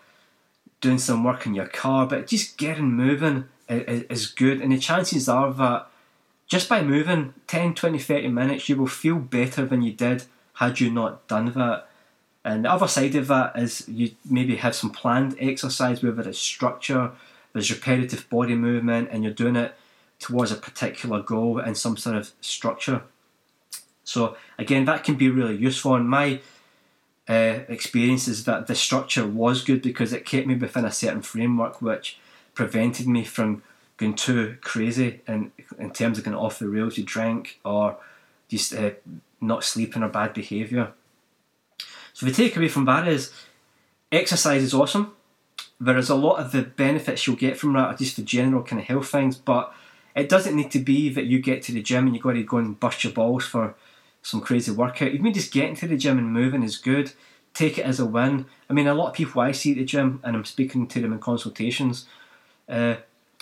doing 0.81 0.97
some 0.97 1.25
work 1.25 1.45
in 1.45 1.55
your 1.55 1.67
car. 1.67 2.07
But 2.07 2.27
just 2.27 2.57
getting 2.57 2.91
moving 2.91 3.45
is 3.69 4.29
good, 4.29 4.62
and 4.62 4.73
the 4.73 4.79
chances 4.79 5.29
are 5.29 5.53
that 5.53 5.88
just 6.47 6.67
by 6.67 6.83
moving 6.83 7.35
10, 7.49 7.75
20, 7.75 7.99
30 7.99 8.29
minutes, 8.29 8.71
you 8.71 8.77
will 8.77 8.87
feel 8.87 9.17
better 9.17 9.67
than 9.67 9.83
you 9.83 9.93
did 9.93 10.25
had 10.55 10.81
you 10.81 10.91
not 10.91 11.29
done 11.29 11.53
that. 11.53 11.87
And 12.47 12.64
the 12.64 12.73
other 12.73 12.88
side 12.88 13.14
of 13.14 13.27
that 13.27 13.59
is 13.59 13.87
you 13.88 14.12
maybe 14.25 14.57
have 14.57 14.75
some 14.75 14.88
planned 14.88 15.37
exercise, 15.38 16.03
whether 16.03 16.27
it's 16.27 16.38
structure 16.38 17.11
there's 17.59 17.73
repetitive 17.73 18.31
body 18.31 18.55
movement 18.55 19.09
and 19.11 19.25
you're 19.25 19.33
doing 19.33 19.57
it 19.57 19.75
towards 20.21 20.53
a 20.53 20.57
particular 20.57 21.21
goal 21.23 21.59
and 21.59 21.77
some 21.77 21.97
sort 21.97 22.16
of 22.16 22.31
structure. 22.40 23.03
So 24.05 24.37
again, 24.59 24.85
that 24.85 25.03
can 25.03 25.16
be 25.16 25.29
really 25.29 25.57
useful. 25.57 25.97
And 25.97 26.09
my 26.09 26.40
uh, 27.29 27.61
experience 27.68 28.29
is 28.29 28.44
that 28.44 28.68
the 28.68 28.77
structure 28.77 29.27
was 29.27 29.64
good 29.64 29.83
because 29.83 30.12
it 30.12 30.25
kept 30.25 30.47
me 30.47 30.55
within 30.55 30.85
a 30.85 30.92
certain 30.92 31.23
framework, 31.23 31.83
which 31.83 32.18
prevented 32.55 33.09
me 33.09 33.25
from 33.25 33.62
going 33.97 34.14
too 34.14 34.57
crazy 34.61 35.21
in, 35.27 35.51
in 35.79 35.90
terms 35.90 36.18
of 36.18 36.25
going 36.25 36.37
off 36.37 36.61
the 36.61 36.68
rails 36.68 36.94
to 36.94 37.03
drink 37.03 37.59
or 37.64 37.97
just 38.49 38.73
uh, 38.73 38.92
not 39.40 39.64
sleeping 39.64 40.05
or 40.05 40.09
bad 40.09 40.33
behaviour. 40.33 40.92
So 42.12 42.25
the 42.25 42.33
takeaway 42.33 42.71
from 42.71 42.85
that 42.85 43.09
is 43.09 43.33
exercise 44.12 44.62
is 44.62 44.75
awesome 44.75 45.12
there 45.81 45.97
is 45.97 46.09
a 46.09 46.14
lot 46.14 46.37
of 46.37 46.53
the 46.53 46.62
benefits 46.62 47.27
you'll 47.27 47.37
get 47.37 47.57
from 47.57 47.73
that 47.75 47.87
are 47.87 47.97
just 47.97 48.17
the 48.17 48.23
general 48.23 48.62
kind 48.62 48.81
of 48.81 48.88
health 48.88 49.09
things, 49.09 49.37
but 49.37 49.73
it 50.17 50.29
doesn't 50.29 50.57
need 50.57 50.71
to 50.73 50.81
be 50.81 51.09
that 51.11 51.27
you 51.27 51.38
get 51.38 51.62
to 51.62 51.73
the 51.73 51.83
gym 51.83 52.07
and 52.07 52.14
you've 52.14 52.25
got 52.25 52.33
to 52.33 52.43
go 52.43 52.57
and 52.57 52.81
bust 52.81 53.05
your 53.05 53.12
balls 53.12 53.45
for 53.45 53.75
some 54.23 54.41
crazy 54.41 54.73
workout. 54.73 55.12
Even 55.12 55.33
just 55.33 55.53
getting 55.53 55.77
to 55.77 55.87
the 55.87 55.97
gym 55.97 56.19
and 56.19 56.33
moving 56.33 56.62
is 56.62 56.77
good. 56.77 57.12
Take 57.55 57.79
it 57.79 57.85
as 57.85 58.01
a 58.01 58.07
win. 58.07 58.47
I 58.69 58.73
mean, 58.73 58.88
a 58.88 58.95
lot 58.95 59.09
of 59.09 59.14
people 59.14 59.41
I 59.41 59.53
see 59.53 59.73
at 59.73 59.79
the 59.79 59.85
gym, 59.85 60.21
and 60.25 60.37
I'm 60.37 60.45
speaking 60.45 60.88
to 60.88 61.01
them 61.01 61.12
in 61.12 61.21
consultations, 61.21 62.07
uh, 62.69 62.97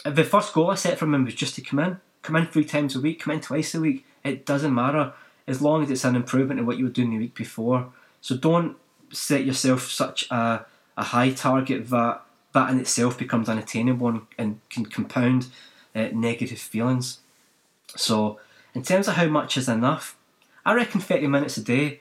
the 0.04 0.24
first 0.24 0.52
goal 0.52 0.70
I 0.70 0.74
set 0.74 0.98
for 0.98 1.06
them 1.06 1.24
was 1.24 1.34
just 1.34 1.54
to 1.54 1.62
come 1.62 1.78
in. 1.78 2.00
Come 2.22 2.36
in 2.36 2.46
three 2.46 2.64
times 2.64 2.94
a 2.94 3.00
week, 3.00 3.20
come 3.20 3.34
in 3.34 3.40
twice 3.40 3.74
a 3.74 3.80
week. 3.80 4.04
It 4.22 4.44
doesn't 4.44 4.74
matter 4.74 5.14
as 5.46 5.62
long 5.62 5.82
as 5.82 5.90
it's 5.90 6.04
an 6.04 6.16
improvement 6.16 6.60
in 6.60 6.66
what 6.66 6.76
you 6.76 6.84
were 6.84 6.90
doing 6.90 7.10
the 7.10 7.18
week 7.18 7.34
before. 7.34 7.92
So 8.20 8.36
don't 8.36 8.76
set 9.12 9.44
yourself 9.44 9.90
such 9.90 10.30
a, 10.30 10.66
a 10.96 11.04
high 11.04 11.30
target 11.30 11.88
that 11.90 12.22
that 12.56 12.70
in 12.70 12.80
itself 12.80 13.18
becomes 13.18 13.50
unattainable 13.50 14.08
and, 14.08 14.22
and 14.38 14.60
can 14.70 14.86
compound 14.86 15.48
uh, 15.94 16.08
negative 16.12 16.58
feelings. 16.58 17.18
So, 17.94 18.40
in 18.74 18.82
terms 18.82 19.08
of 19.08 19.14
how 19.14 19.26
much 19.26 19.58
is 19.58 19.68
enough, 19.68 20.16
I 20.64 20.72
reckon 20.72 21.02
30 21.02 21.26
minutes 21.26 21.58
a 21.58 21.62
day 21.62 22.00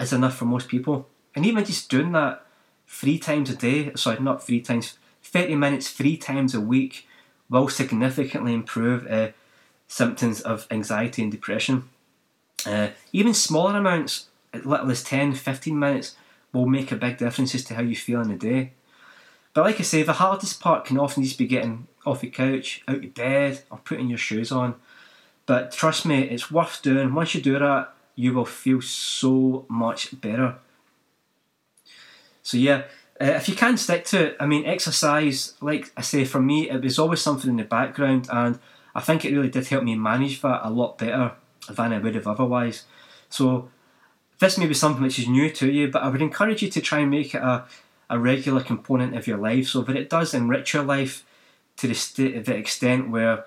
is 0.00 0.12
enough 0.12 0.36
for 0.36 0.44
most 0.44 0.66
people. 0.66 1.08
And 1.36 1.46
even 1.46 1.64
just 1.64 1.88
doing 1.88 2.10
that 2.12 2.44
three 2.88 3.16
times 3.16 3.48
a 3.48 3.56
day, 3.56 3.92
sorry, 3.94 4.18
not 4.18 4.44
three 4.44 4.60
times, 4.60 4.98
30 5.22 5.54
minutes 5.54 5.90
three 5.90 6.16
times 6.16 6.52
a 6.52 6.60
week 6.60 7.06
will 7.48 7.68
significantly 7.68 8.54
improve 8.54 9.06
uh, 9.06 9.28
symptoms 9.86 10.40
of 10.40 10.66
anxiety 10.70 11.22
and 11.22 11.30
depression. 11.30 11.88
Uh, 12.66 12.88
even 13.12 13.34
smaller 13.34 13.78
amounts, 13.78 14.26
as 14.52 14.64
little 14.66 14.90
as 14.90 15.04
10, 15.04 15.34
15 15.34 15.78
minutes, 15.78 16.16
will 16.52 16.66
make 16.66 16.90
a 16.90 16.96
big 16.96 17.18
difference 17.18 17.54
as 17.54 17.62
to 17.64 17.74
how 17.74 17.82
you 17.82 17.94
feel 17.94 18.20
in 18.20 18.28
the 18.28 18.36
day. 18.36 18.72
But 19.54 19.64
like 19.64 19.80
I 19.80 19.82
say, 19.82 20.02
the 20.02 20.14
hardest 20.14 20.60
part 20.60 20.84
can 20.84 20.98
often 20.98 21.22
just 21.22 21.38
be 21.38 21.46
getting 21.46 21.86
off 22.06 22.22
your 22.22 22.32
couch, 22.32 22.82
out 22.88 23.04
of 23.04 23.14
bed, 23.14 23.62
or 23.70 23.78
putting 23.78 24.08
your 24.08 24.18
shoes 24.18 24.50
on. 24.50 24.74
But 25.46 25.72
trust 25.72 26.06
me, 26.06 26.22
it's 26.22 26.50
worth 26.50 26.80
doing. 26.82 27.14
Once 27.14 27.34
you 27.34 27.42
do 27.42 27.58
that, 27.58 27.94
you 28.14 28.32
will 28.32 28.44
feel 28.44 28.80
so 28.80 29.66
much 29.68 30.20
better. 30.20 30.56
So 32.42 32.56
yeah, 32.56 32.82
Uh, 33.20 33.36
if 33.36 33.48
you 33.48 33.54
can 33.54 33.76
stick 33.76 34.04
to 34.06 34.26
it, 34.26 34.36
I 34.40 34.46
mean, 34.46 34.64
exercise, 34.66 35.54
like 35.60 35.92
I 35.96 36.02
say, 36.02 36.24
for 36.24 36.40
me, 36.40 36.68
it 36.68 36.82
was 36.82 36.98
always 36.98 37.20
something 37.20 37.48
in 37.48 37.56
the 37.56 37.62
background, 37.64 38.26
and 38.32 38.58
I 38.96 39.00
think 39.00 39.24
it 39.24 39.32
really 39.32 39.50
did 39.50 39.68
help 39.68 39.84
me 39.84 39.94
manage 39.94 40.40
that 40.40 40.60
a 40.64 40.70
lot 40.70 40.98
better 40.98 41.32
than 41.68 41.92
I 41.92 41.98
would 41.98 42.16
have 42.16 42.26
otherwise. 42.26 42.84
So, 43.28 43.68
this 44.40 44.58
may 44.58 44.66
be 44.66 44.74
something 44.74 45.02
which 45.02 45.20
is 45.20 45.28
new 45.28 45.50
to 45.50 45.70
you, 45.70 45.88
but 45.88 46.02
I 46.02 46.08
would 46.08 46.22
encourage 46.22 46.62
you 46.62 46.70
to 46.70 46.80
try 46.80 47.00
and 47.00 47.10
make 47.10 47.32
it 47.34 47.42
a, 47.42 47.64
a 48.12 48.18
regular 48.18 48.62
component 48.62 49.16
of 49.16 49.26
your 49.26 49.38
life 49.38 49.66
so 49.68 49.80
that 49.80 49.96
it 49.96 50.10
does 50.10 50.34
enrich 50.34 50.74
your 50.74 50.84
life 50.84 51.24
to 51.78 51.88
the, 51.88 51.94
st- 51.94 52.44
the 52.44 52.54
extent 52.54 53.08
where 53.08 53.46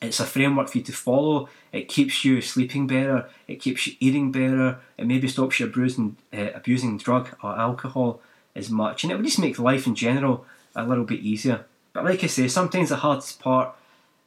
it's 0.00 0.18
a 0.18 0.24
framework 0.24 0.70
for 0.70 0.78
you 0.78 0.84
to 0.84 0.92
follow. 0.92 1.48
It 1.72 1.86
keeps 1.86 2.24
you 2.24 2.40
sleeping 2.40 2.86
better. 2.86 3.28
It 3.46 3.56
keeps 3.56 3.86
you 3.86 3.94
eating 4.00 4.32
better. 4.32 4.78
It 4.96 5.06
maybe 5.06 5.28
stops 5.28 5.60
you 5.60 5.66
abusing, 5.66 6.16
uh, 6.32 6.48
abusing 6.54 6.96
drug 6.96 7.28
or 7.42 7.56
alcohol 7.56 8.22
as 8.54 8.70
much, 8.70 9.04
and 9.04 9.12
it 9.12 9.16
would 9.16 9.26
just 9.26 9.38
make 9.38 9.58
life 9.58 9.86
in 9.86 9.94
general 9.94 10.46
a 10.74 10.86
little 10.86 11.04
bit 11.04 11.20
easier. 11.20 11.66
But 11.92 12.06
like 12.06 12.24
I 12.24 12.28
say, 12.28 12.48
sometimes 12.48 12.88
the 12.88 12.96
hardest 12.96 13.38
part 13.38 13.74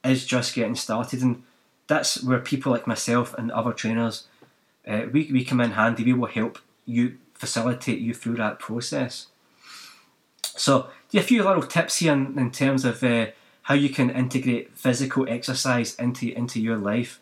is 0.03 0.27
just 0.27 0.53
getting 0.53 0.75
started, 0.75 1.23
and 1.23 1.41
that's 1.87 2.23
where 2.23 2.39
people 2.39 2.71
like 2.71 2.85
myself 2.85 3.33
and 3.33 3.51
other 3.51 3.73
trainers, 3.73 4.27
uh, 4.87 5.05
we 5.11 5.29
we 5.31 5.43
come 5.43 5.59
in 5.59 5.71
handy. 5.71 6.03
We 6.03 6.13
will 6.13 6.27
help 6.27 6.59
you 6.85 7.17
facilitate 7.33 7.99
you 7.99 8.13
through 8.13 8.35
that 8.35 8.59
process. 8.59 9.27
So, 10.59 10.87
a 11.13 11.21
few 11.21 11.43
little 11.43 11.63
tips 11.63 11.97
here 11.97 12.13
in, 12.13 12.37
in 12.37 12.51
terms 12.51 12.85
of 12.85 13.03
uh, 13.03 13.27
how 13.63 13.75
you 13.75 13.89
can 13.89 14.09
integrate 14.09 14.77
physical 14.77 15.27
exercise 15.29 15.95
into 15.95 16.31
into 16.35 16.59
your 16.59 16.77
life. 16.77 17.19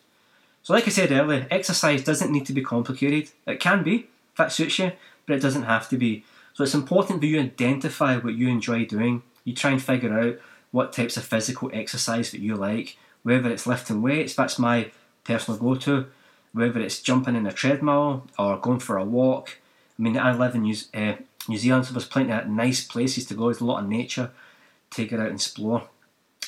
So, 0.64 0.74
like 0.74 0.88
I 0.88 0.90
said 0.90 1.12
earlier, 1.12 1.48
exercise 1.50 2.04
doesn't 2.04 2.32
need 2.32 2.46
to 2.48 2.54
be 2.54 2.62
complicated. 2.62 3.32
It 3.46 3.60
can 3.60 3.84
be 3.84 4.08
if 4.32 4.38
that 4.38 4.52
suits 4.52 4.80
you, 4.80 4.92
but 5.26 5.36
it 5.36 5.42
doesn't 5.42 5.64
have 5.64 5.88
to 5.90 5.98
be. 5.98 6.24
So 6.54 6.64
it's 6.64 6.74
important 6.74 7.22
that 7.22 7.28
you 7.28 7.40
identify 7.40 8.18
what 8.18 8.34
you 8.34 8.48
enjoy 8.50 8.86
doing. 8.86 9.22
You 9.44 9.54
try 9.54 9.72
and 9.72 9.82
figure 9.82 10.18
out 10.18 10.40
what 10.72 10.92
types 10.92 11.18
of 11.18 11.24
physical 11.24 11.70
exercise 11.74 12.32
that 12.32 12.42
you 12.42 12.56
like, 12.56 12.98
whether 13.24 13.50
it's 13.50 13.68
lifting 13.68 14.02
weights, 14.02 14.34
that's 14.34 14.58
my 14.58 14.92
personal 15.24 15.60
go 15.60 15.76
to, 15.76 16.08
whether 16.54 16.80
it's 16.80 17.02
jumping 17.02 17.36
in 17.36 17.46
a 17.46 17.52
treadmill 17.52 18.28
or 18.40 18.58
going 18.58 18.80
for 18.80 18.98
a 18.98 19.06
walk. 19.06 19.58
I 19.98 20.02
mean, 20.02 20.18
I 20.18 20.36
live 20.36 20.56
in 20.56 20.76
uh, 20.94 21.18
New 21.48 21.58
Zealand, 21.58 21.86
so 21.86 21.94
there's 21.94 22.06
plenty 22.06 22.32
of 22.32 22.48
nice 22.48 22.84
places 22.84 23.26
to 23.26 23.34
go. 23.34 23.46
There's 23.46 23.62
a 23.62 23.66
lot 23.66 23.84
of 23.84 23.90
nature 23.90 24.32
to 24.92 25.06
get 25.06 25.20
out 25.20 25.28
and 25.28 25.36
explore. 25.36 25.90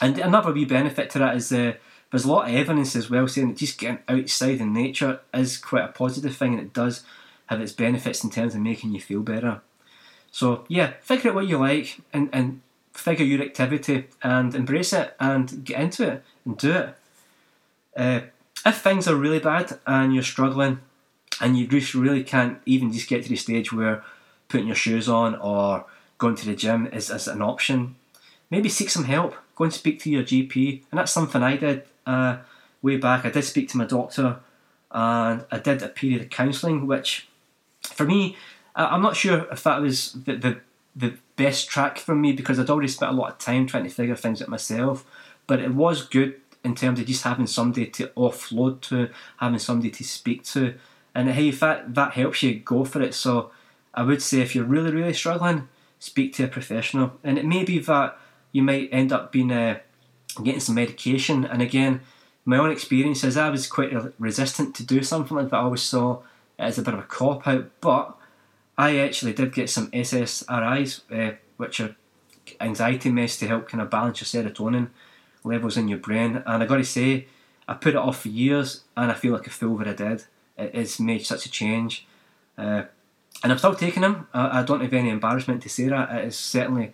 And 0.01 0.17
another 0.17 0.51
wee 0.51 0.65
benefit 0.65 1.09
to 1.11 1.19
that 1.19 1.35
is 1.35 1.51
uh, 1.51 1.73
there's 2.11 2.25
a 2.25 2.31
lot 2.31 2.49
of 2.49 2.55
evidence 2.55 2.95
as 2.95 3.09
well 3.09 3.27
saying 3.27 3.49
that 3.49 3.57
just 3.57 3.77
getting 3.77 3.99
outside 4.07 4.61
in 4.61 4.73
nature 4.73 5.19
is 5.33 5.57
quite 5.57 5.85
a 5.85 5.89
positive 5.89 6.35
thing 6.35 6.53
and 6.53 6.61
it 6.61 6.73
does 6.73 7.03
have 7.47 7.61
its 7.61 7.73
benefits 7.73 8.23
in 8.23 8.29
terms 8.29 8.55
of 8.55 8.61
making 8.61 8.93
you 8.93 9.01
feel 9.01 9.21
better. 9.21 9.61
So 10.31 10.65
yeah, 10.67 10.93
figure 11.01 11.31
out 11.31 11.35
what 11.35 11.47
you 11.47 11.57
like 11.57 11.99
and, 12.13 12.29
and 12.31 12.61
figure 12.93 13.25
your 13.25 13.41
activity 13.41 14.07
and 14.21 14.53
embrace 14.55 14.93
it 14.93 15.15
and 15.19 15.63
get 15.63 15.79
into 15.79 16.07
it 16.07 16.23
and 16.45 16.57
do 16.57 16.71
it. 16.71 16.95
Uh, 17.95 18.21
if 18.65 18.81
things 18.81 19.07
are 19.07 19.15
really 19.15 19.39
bad 19.39 19.79
and 19.87 20.13
you're 20.13 20.23
struggling 20.23 20.79
and 21.41 21.57
you 21.57 21.67
just 21.67 21.93
really 21.93 22.23
can't 22.23 22.59
even 22.65 22.91
just 22.91 23.07
get 23.07 23.23
to 23.23 23.29
the 23.29 23.35
stage 23.35 23.71
where 23.71 24.03
putting 24.49 24.67
your 24.67 24.75
shoes 24.75 25.07
on 25.07 25.35
or 25.35 25.85
going 26.17 26.35
to 26.35 26.45
the 26.45 26.55
gym 26.55 26.87
is, 26.87 27.09
is 27.09 27.27
an 27.27 27.41
option, 27.41 27.95
maybe 28.49 28.67
seek 28.67 28.89
some 28.89 29.05
help. 29.05 29.35
Go 29.55 29.63
and 29.65 29.73
speak 29.73 29.99
to 30.01 30.09
your 30.09 30.23
GP. 30.23 30.83
And 30.91 30.99
that's 30.99 31.11
something 31.11 31.41
I 31.41 31.55
did 31.55 31.83
uh, 32.05 32.37
way 32.81 32.97
back. 32.97 33.25
I 33.25 33.29
did 33.29 33.43
speak 33.43 33.69
to 33.69 33.77
my 33.77 33.85
doctor 33.85 34.39
and 34.91 35.45
I 35.51 35.59
did 35.59 35.81
a 35.81 35.87
period 35.87 36.21
of 36.21 36.29
counselling, 36.29 36.87
which 36.87 37.27
for 37.83 38.05
me 38.05 38.35
I'm 38.75 39.01
not 39.01 39.15
sure 39.15 39.47
if 39.51 39.63
that 39.63 39.81
was 39.81 40.13
the, 40.13 40.35
the, 40.35 40.57
the 40.95 41.13
best 41.35 41.69
track 41.69 41.97
for 41.97 42.15
me 42.15 42.33
because 42.33 42.59
I'd 42.59 42.69
already 42.69 42.87
spent 42.87 43.11
a 43.11 43.15
lot 43.15 43.31
of 43.31 43.37
time 43.37 43.67
trying 43.67 43.83
to 43.83 43.89
figure 43.89 44.15
things 44.15 44.41
out 44.41 44.49
myself. 44.49 45.05
But 45.47 45.59
it 45.59 45.73
was 45.73 46.05
good 46.05 46.39
in 46.63 46.75
terms 46.75 46.99
of 46.99 47.05
just 47.05 47.23
having 47.23 47.47
somebody 47.47 47.87
to 47.87 48.07
offload 48.09 48.81
to, 48.81 49.09
having 49.37 49.59
somebody 49.59 49.89
to 49.91 50.03
speak 50.03 50.43
to. 50.43 50.75
And 51.15 51.29
hey, 51.29 51.49
if 51.49 51.59
that, 51.61 51.95
that 51.95 52.13
helps 52.13 52.43
you, 52.43 52.55
go 52.59 52.85
for 52.85 53.01
it. 53.01 53.13
So 53.13 53.51
I 53.93 54.03
would 54.03 54.21
say 54.21 54.41
if 54.41 54.55
you're 54.55 54.65
really, 54.65 54.91
really 54.91 55.13
struggling, 55.13 55.67
speak 55.99 56.33
to 56.35 56.45
a 56.45 56.47
professional. 56.47 57.13
And 57.23 57.37
it 57.37 57.45
may 57.45 57.63
be 57.63 57.79
that 57.79 58.17
you 58.51 58.63
might 58.63 58.89
end 58.91 59.11
up 59.11 59.31
being 59.31 59.51
uh, 59.51 59.79
getting 60.43 60.59
some 60.59 60.75
medication. 60.75 61.45
And 61.45 61.61
again, 61.61 62.01
my 62.45 62.57
own 62.57 62.71
experience 62.71 63.23
is 63.23 63.37
I 63.37 63.49
was 63.49 63.67
quite 63.67 63.93
resistant 64.17 64.75
to 64.75 64.83
do 64.83 65.03
something 65.03 65.35
like 65.35 65.49
that. 65.49 65.57
I 65.57 65.61
always 65.61 65.81
saw 65.81 66.19
it 66.19 66.23
as 66.63 66.77
a 66.77 66.81
bit 66.81 66.93
of 66.93 67.01
a 67.01 67.03
cop 67.03 67.47
out, 67.47 67.69
but 67.81 68.17
I 68.77 68.97
actually 68.97 69.33
did 69.33 69.53
get 69.53 69.69
some 69.69 69.91
SSRIs, 69.91 71.01
uh, 71.11 71.35
which 71.57 71.79
are 71.79 71.95
anxiety 72.61 73.11
meds 73.11 73.37
to 73.39 73.47
help 73.47 73.67
kind 73.67 73.81
of 73.81 73.89
balance 73.89 74.21
your 74.21 74.43
serotonin 74.43 74.89
levels 75.43 75.77
in 75.77 75.87
your 75.87 75.99
brain. 75.99 76.41
And 76.45 76.63
I 76.63 76.65
got 76.65 76.77
to 76.77 76.83
say, 76.83 77.27
I 77.67 77.73
put 77.73 77.93
it 77.93 77.97
off 77.97 78.21
for 78.21 78.29
years, 78.29 78.83
and 78.97 79.11
I 79.11 79.13
feel 79.13 79.33
like 79.33 79.47
a 79.47 79.51
fool 79.51 79.77
that 79.77 79.87
I 79.87 79.93
did. 79.93 80.23
It 80.57 80.75
has 80.75 80.99
made 80.99 81.25
such 81.25 81.45
a 81.45 81.51
change, 81.51 82.07
uh, 82.57 82.83
and 83.43 83.51
I'm 83.51 83.57
still 83.57 83.75
taking 83.75 84.01
them. 84.01 84.27
I, 84.33 84.59
I, 84.59 84.63
don't 84.63 84.81
have 84.81 84.93
any 84.93 85.09
embarrassment 85.09 85.61
to 85.63 85.69
say 85.69 85.87
that. 85.87 86.09
It 86.11 86.23
has 86.25 86.37
certainly 86.37 86.93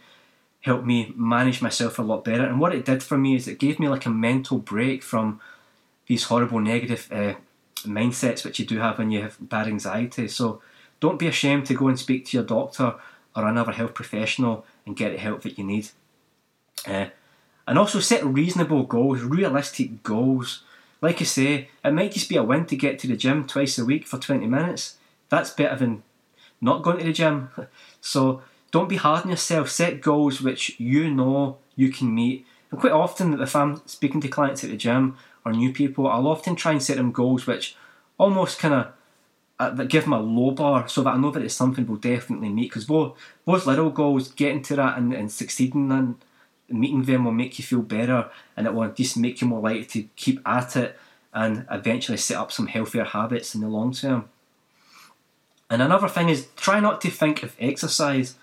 helped 0.62 0.86
me 0.86 1.14
manage 1.16 1.62
myself 1.62 2.00
a 2.00 2.04
lot 2.04 2.24
better. 2.24 2.46
And 2.46 2.60
what 2.60 2.74
it 2.74 2.86
did 2.86 3.04
for 3.04 3.18
me 3.18 3.36
is 3.36 3.48
it 3.48 3.60
gave 3.60 3.80
me 3.80 3.88
like 3.88 4.06
a 4.06 4.10
mental 4.10 4.58
break 4.58 5.04
from 5.04 5.40
these 6.08 6.26
horrible 6.26 6.60
negative 6.60 7.08
uh, 7.12 7.34
mindsets 7.84 8.44
which 8.44 8.60
you 8.60 8.66
do 8.66 8.80
have 8.80 8.98
when 8.98 9.12
you 9.12 9.22
have 9.22 9.38
bad 9.40 9.68
anxiety. 9.68 10.28
So 10.28 10.62
don't 11.00 11.20
be 11.20 11.28
ashamed 11.28 11.66
to 11.68 11.74
go 11.74 11.88
and 11.88 12.00
speak 12.00 12.26
to 12.26 12.38
your 12.38 12.46
doctor 12.46 12.96
or 13.36 13.48
another 13.48 13.72
health 13.72 13.94
professional 13.94 14.66
and 14.86 14.96
get 14.96 15.12
the 15.12 15.18
help 15.18 15.42
that 15.44 15.58
you 15.58 15.64
need. 15.64 15.90
Uh, 16.88 17.08
and 17.68 17.80
also 17.80 18.00
set 18.00 18.24
reasonable 18.24 18.84
goals, 18.84 19.22
realistic 19.22 20.04
goals. 20.04 20.64
Like 21.02 21.22
I 21.22 21.26
say, 21.26 21.70
it 21.84 21.92
might 21.92 22.12
just 22.12 22.30
be 22.30 22.38
a 22.38 22.44
win 22.44 22.66
to 22.68 22.76
get 22.76 23.00
to 23.00 23.08
the 23.08 23.18
gym 23.18 23.48
twice 23.48 23.78
a 23.78 23.86
week 23.86 24.08
for 24.08 24.20
20 24.20 24.46
minutes. 24.46 24.98
That's 25.30 25.50
better 25.50 25.76
than 25.76 26.04
not 26.66 26.84
going 26.84 27.00
to 27.00 27.06
the 27.06 27.14
gym. 27.14 27.50
So 28.02 28.44
don't 28.70 28.88
be 28.88 28.98
hard 28.98 29.24
on 29.24 29.32
yourself. 29.32 29.70
Set 29.70 30.00
goals 30.00 30.42
which 30.42 30.80
you 30.80 31.10
know 31.10 31.58
you 31.76 31.92
can 31.92 32.14
meet. 32.14 32.46
And 32.70 32.80
quite 32.80 32.92
often, 32.92 33.42
if 33.42 33.56
I'm 33.56 33.82
speaking 33.88 34.22
to 34.22 34.28
clients 34.28 34.64
at 34.64 34.70
the 34.70 34.78
gym 34.78 35.18
or 35.44 35.52
new 35.52 35.74
people, 35.74 36.08
I'll 36.08 36.28
often 36.28 36.56
try 36.56 36.74
and 36.74 36.84
set 36.84 36.98
them 36.98 37.12
goals 37.12 37.48
which 37.48 37.76
almost 38.20 38.60
kind 38.60 38.76
of 38.76 38.88
uh, 39.60 39.70
that 39.72 39.88
give 39.88 40.04
them 40.04 40.14
a 40.14 40.20
low 40.20 40.52
bar 40.52 40.88
so 40.88 41.02
that 41.02 41.16
I 41.16 41.18
know 41.18 41.32
that 41.32 41.42
it's 41.42 41.56
something 41.56 41.88
we'll 41.88 41.98
definitely 41.98 42.50
meet. 42.50 42.70
Because 42.70 42.86
both, 42.86 43.18
both 43.46 43.66
little 43.66 43.90
goals, 43.90 44.28
getting 44.28 44.62
to 44.64 44.76
that 44.76 44.98
and, 44.98 45.14
and 45.14 45.32
succeeding 45.32 45.92
and 45.92 46.16
meeting 46.70 47.04
them 47.04 47.26
will 47.26 47.32
make 47.32 47.58
you 47.58 47.66
feel 47.66 47.82
better 47.82 48.30
and 48.58 48.68
it 48.68 48.74
will 48.74 48.92
just 48.92 49.18
make 49.18 49.42
you 49.42 49.48
more 49.48 49.62
likely 49.62 49.86
to 49.86 50.04
keep 50.16 50.42
at 50.46 50.76
it 50.76 51.00
and 51.34 51.66
eventually 51.70 52.18
set 52.18 52.38
up 52.38 52.52
some 52.52 52.68
healthier 52.68 53.04
habits 53.04 53.56
in 53.56 53.62
the 53.62 53.68
long 53.68 53.94
term. 53.94 54.30
And 55.70 55.82
another 55.82 56.08
thing 56.08 56.30
is 56.30 56.48
try 56.56 56.80
not 56.80 57.02
to 57.02 57.10
think 57.10 57.44
of 57.44 57.56
exercise, 57.60 58.36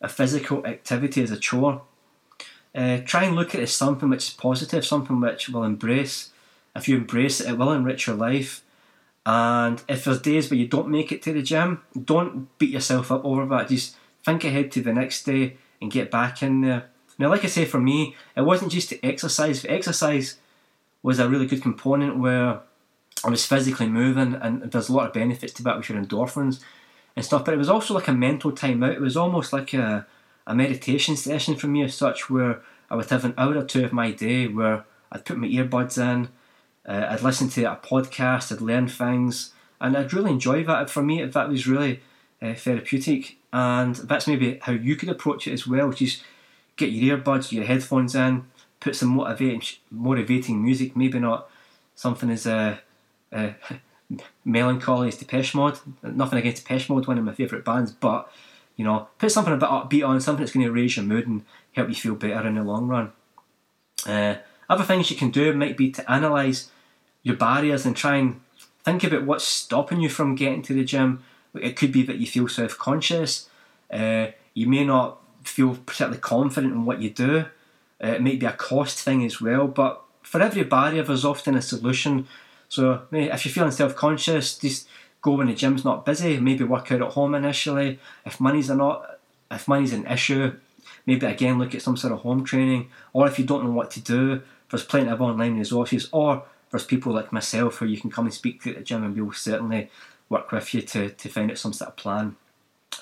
a 0.00 0.08
physical 0.08 0.66
activity, 0.66 1.22
as 1.22 1.30
a 1.30 1.38
chore. 1.38 1.82
Uh, 2.74 2.98
try 3.04 3.24
and 3.24 3.34
look 3.34 3.54
at 3.54 3.60
it 3.60 3.64
as 3.64 3.72
something 3.72 4.10
which 4.10 4.28
is 4.28 4.34
positive, 4.34 4.84
something 4.84 5.20
which 5.20 5.48
will 5.48 5.64
embrace. 5.64 6.30
If 6.74 6.88
you 6.88 6.96
embrace 6.96 7.40
it, 7.40 7.48
it 7.48 7.58
will 7.58 7.72
enrich 7.72 8.06
your 8.06 8.16
life 8.16 8.62
and 9.26 9.82
if 9.88 10.04
there's 10.04 10.20
days 10.22 10.48
where 10.48 10.58
you 10.58 10.68
don't 10.68 10.88
make 10.88 11.10
it 11.10 11.20
to 11.22 11.32
the 11.32 11.42
gym, 11.42 11.82
don't 12.00 12.56
beat 12.58 12.70
yourself 12.70 13.10
up 13.10 13.24
over 13.24 13.44
that. 13.46 13.68
Just 13.68 13.96
think 14.24 14.44
ahead 14.44 14.70
to 14.72 14.80
the 14.80 14.92
next 14.92 15.24
day 15.24 15.56
and 15.82 15.90
get 15.90 16.12
back 16.12 16.44
in 16.44 16.60
there. 16.60 16.86
Now, 17.18 17.30
like 17.30 17.44
I 17.44 17.48
say, 17.48 17.64
for 17.64 17.80
me, 17.80 18.14
it 18.36 18.42
wasn't 18.42 18.70
just 18.70 18.90
to 18.90 19.04
exercise. 19.04 19.64
Exercise 19.64 20.38
was 21.02 21.18
a 21.18 21.28
really 21.28 21.46
good 21.46 21.60
component 21.60 22.18
where 22.18 22.60
I 23.24 23.30
was 23.30 23.46
physically 23.46 23.88
moving, 23.88 24.34
and 24.34 24.70
there's 24.70 24.88
a 24.88 24.92
lot 24.92 25.08
of 25.08 25.12
benefits 25.12 25.52
to 25.54 25.62
that, 25.64 25.78
which 25.78 25.90
are 25.90 25.94
endorphins 26.00 26.60
and 27.14 27.24
stuff. 27.24 27.44
But 27.44 27.54
it 27.54 27.58
was 27.58 27.70
also 27.70 27.94
like 27.94 28.08
a 28.08 28.12
mental 28.12 28.52
time 28.52 28.82
out. 28.82 28.92
It 28.92 29.00
was 29.00 29.16
almost 29.16 29.52
like 29.52 29.72
a, 29.74 30.06
a 30.46 30.54
meditation 30.54 31.16
session 31.16 31.56
for 31.56 31.66
me, 31.66 31.82
as 31.82 31.94
such, 31.94 32.28
where 32.30 32.60
I 32.90 32.96
would 32.96 33.10
have 33.10 33.24
an 33.24 33.34
hour 33.36 33.56
or 33.56 33.64
two 33.64 33.84
of 33.84 33.92
my 33.92 34.12
day 34.12 34.46
where 34.46 34.84
I'd 35.10 35.24
put 35.24 35.38
my 35.38 35.48
earbuds 35.48 35.98
in 35.98 36.28
uh, 36.86 37.06
I'd 37.10 37.22
listen 37.22 37.48
to 37.50 37.64
a 37.64 37.76
podcast, 37.76 38.52
I'd 38.52 38.60
learn 38.60 38.88
things, 38.88 39.52
and 39.80 39.96
I'd 39.96 40.12
really 40.12 40.30
enjoy 40.30 40.62
that. 40.64 40.88
For 40.88 41.02
me, 41.02 41.24
that 41.24 41.48
was 41.48 41.66
really 41.66 42.00
uh, 42.40 42.54
therapeutic, 42.54 43.38
and 43.52 43.96
that's 43.96 44.28
maybe 44.28 44.58
how 44.62 44.72
you 44.72 44.94
could 44.96 45.08
approach 45.08 45.46
it 45.48 45.52
as 45.52 45.66
well. 45.66 45.90
Just 45.90 46.22
get 46.76 46.90
your 46.90 47.18
earbuds, 47.18 47.50
your 47.50 47.64
headphones 47.64 48.14
in, 48.14 48.46
put 48.78 48.94
some 48.94 49.08
motivating, 49.08 49.62
motivating 49.90 50.62
music. 50.62 50.96
Maybe 50.96 51.18
not 51.18 51.50
something 51.96 52.30
as 52.30 52.46
uh, 52.46 52.78
uh, 53.36 53.52
melancholy 54.44 55.08
as 55.08 55.16
Depeche 55.16 55.54
Mode. 55.54 55.78
Nothing 56.02 56.38
against 56.38 56.62
Depeche 56.62 56.88
Mode, 56.88 57.06
one 57.06 57.18
of 57.18 57.24
my 57.24 57.34
favourite 57.34 57.64
bands, 57.64 57.92
but 57.92 58.32
you 58.76 58.84
know, 58.84 59.08
put 59.18 59.32
something 59.32 59.54
a 59.54 59.56
bit 59.56 59.68
upbeat 59.68 60.06
on, 60.06 60.20
something 60.20 60.44
that's 60.44 60.52
going 60.52 60.66
to 60.66 60.72
raise 60.72 60.96
your 60.96 61.04
mood 61.04 61.26
and 61.26 61.44
help 61.72 61.88
you 61.88 61.94
feel 61.94 62.14
better 62.14 62.46
in 62.46 62.56
the 62.56 62.62
long 62.62 62.86
run. 62.86 63.12
Uh, 64.06 64.36
other 64.68 64.84
things 64.84 65.10
you 65.10 65.16
can 65.16 65.30
do 65.30 65.52
might 65.54 65.76
be 65.76 65.90
to 65.90 66.04
analyse 66.14 66.70
your 67.22 67.36
barriers 67.36 67.86
and 67.86 67.96
try 67.96 68.16
and 68.16 68.40
think 68.84 69.02
about 69.02 69.24
what's 69.24 69.44
stopping 69.44 70.00
you 70.00 70.08
from 70.08 70.34
getting 70.34 70.62
to 70.62 70.74
the 70.74 70.84
gym. 70.84 71.24
It 71.54 71.76
could 71.76 71.90
be 71.90 72.02
that 72.04 72.18
you 72.18 72.26
feel 72.26 72.48
self 72.48 72.76
conscious. 72.76 73.48
Uh, 73.90 74.28
you 74.54 74.66
may 74.66 74.84
not 74.84 75.20
feel 75.42 75.74
particularly 75.74 76.18
confident 76.18 76.74
in 76.74 76.84
what 76.84 77.00
you 77.00 77.10
do. 77.10 77.46
Uh, 78.02 78.08
it 78.08 78.22
might 78.22 78.38
be 78.38 78.46
a 78.46 78.52
cost 78.52 79.00
thing 79.00 79.24
as 79.24 79.40
well, 79.40 79.66
but 79.66 80.02
for 80.22 80.42
every 80.42 80.64
barrier, 80.64 81.02
there's 81.02 81.24
often 81.24 81.54
a 81.54 81.62
solution. 81.62 82.26
So 82.68 83.02
if 83.12 83.44
you're 83.44 83.52
feeling 83.52 83.70
self 83.70 83.94
conscious, 83.94 84.58
just 84.58 84.88
go 85.22 85.32
when 85.32 85.48
the 85.48 85.54
gym's 85.54 85.84
not 85.84 86.04
busy. 86.04 86.38
Maybe 86.38 86.64
work 86.64 86.92
out 86.92 87.02
at 87.02 87.12
home 87.12 87.34
initially. 87.34 87.98
If 88.24 88.40
money's 88.40 88.68
not, 88.70 89.18
if 89.50 89.68
money's 89.68 89.92
an 89.92 90.06
issue, 90.06 90.54
maybe 91.06 91.26
again 91.26 91.58
look 91.58 91.74
at 91.74 91.82
some 91.82 91.96
sort 91.96 92.12
of 92.12 92.20
home 92.20 92.44
training. 92.44 92.90
Or 93.12 93.26
if 93.26 93.38
you 93.38 93.44
don't 93.44 93.64
know 93.64 93.70
what 93.70 93.90
to 93.92 94.00
do, 94.00 94.42
there's 94.70 94.84
plenty 94.84 95.10
of 95.10 95.22
online 95.22 95.58
resources. 95.58 96.08
Or 96.12 96.44
there's 96.70 96.84
people 96.84 97.12
like 97.12 97.32
myself 97.32 97.76
who 97.76 97.86
you 97.86 98.00
can 98.00 98.10
come 98.10 98.26
and 98.26 98.34
speak 98.34 98.62
to 98.62 98.70
at 98.70 98.76
the 98.76 98.82
gym, 98.82 99.04
and 99.04 99.16
we'll 99.16 99.32
certainly 99.32 99.90
work 100.28 100.50
with 100.50 100.74
you 100.74 100.82
to 100.82 101.10
to 101.10 101.28
find 101.28 101.50
out 101.50 101.58
some 101.58 101.72
sort 101.72 101.90
of 101.90 101.96
plan 101.96 102.36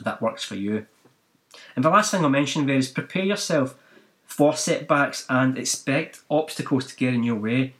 that 0.00 0.20
works 0.20 0.44
for 0.44 0.57
you. 0.57 0.87
And 1.77 1.85
the 1.85 1.90
last 1.90 2.11
thing 2.11 2.22
I'll 2.22 2.31
mention 2.31 2.66
there 2.66 2.77
is 2.77 2.88
prepare 2.88 3.24
yourself 3.24 3.77
for 4.24 4.57
setbacks 4.57 5.24
and 5.29 5.57
expect 5.57 6.22
obstacles 6.31 6.87
to 6.87 6.96
get 6.96 7.14
in 7.14 7.22
your 7.22 7.37
way. 7.37 7.74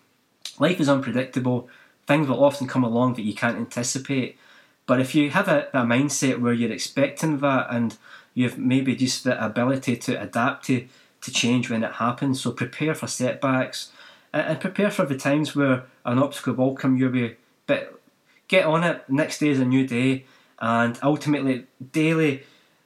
Life 0.59 0.81
is 0.81 0.88
unpredictable, 0.88 1.69
things 2.07 2.29
will 2.29 2.45
often 2.45 2.67
come 2.67 2.85
along 2.85 3.14
that 3.14 3.23
you 3.23 3.35
can't 3.35 3.57
anticipate. 3.57 4.38
But 4.87 5.01
if 5.01 5.14
you 5.14 5.31
have 5.31 5.49
a, 5.49 5.69
mindset 5.73 6.38
where 6.40 6.53
you're 6.53 6.73
expecting 6.73 7.38
that 7.38 7.69
and 7.71 7.97
you've 8.35 8.59
maybe 8.59 8.95
just 8.95 9.25
the 9.25 9.43
ability 9.45 9.97
to 9.97 10.21
adapt 10.21 10.67
to, 10.67 10.87
to 11.23 11.31
change 11.31 11.71
when 11.71 11.83
it 11.83 11.93
happens, 11.95 12.43
so 12.43 12.53
prepare 12.53 12.95
for 12.95 13.07
setbacks 13.07 13.90
and 14.33 14.61
prepare 14.61 14.90
for 14.90 15.07
the 15.07 15.17
times 15.17 15.55
where 15.55 15.85
an 16.05 16.19
obstacle 16.19 16.55
will 16.55 16.75
come 16.75 16.97
your 16.97 17.11
way. 17.11 17.37
But 17.67 18.01
get 18.49 18.67
on 18.67 18.85
it, 18.85 19.09
next 19.09 19.38
day 19.38 19.49
is 19.49 19.61
a 19.61 19.64
new 19.64 19.87
day, 19.87 20.25
and 20.59 20.99
ultimately, 21.03 21.67
daily 21.93 22.43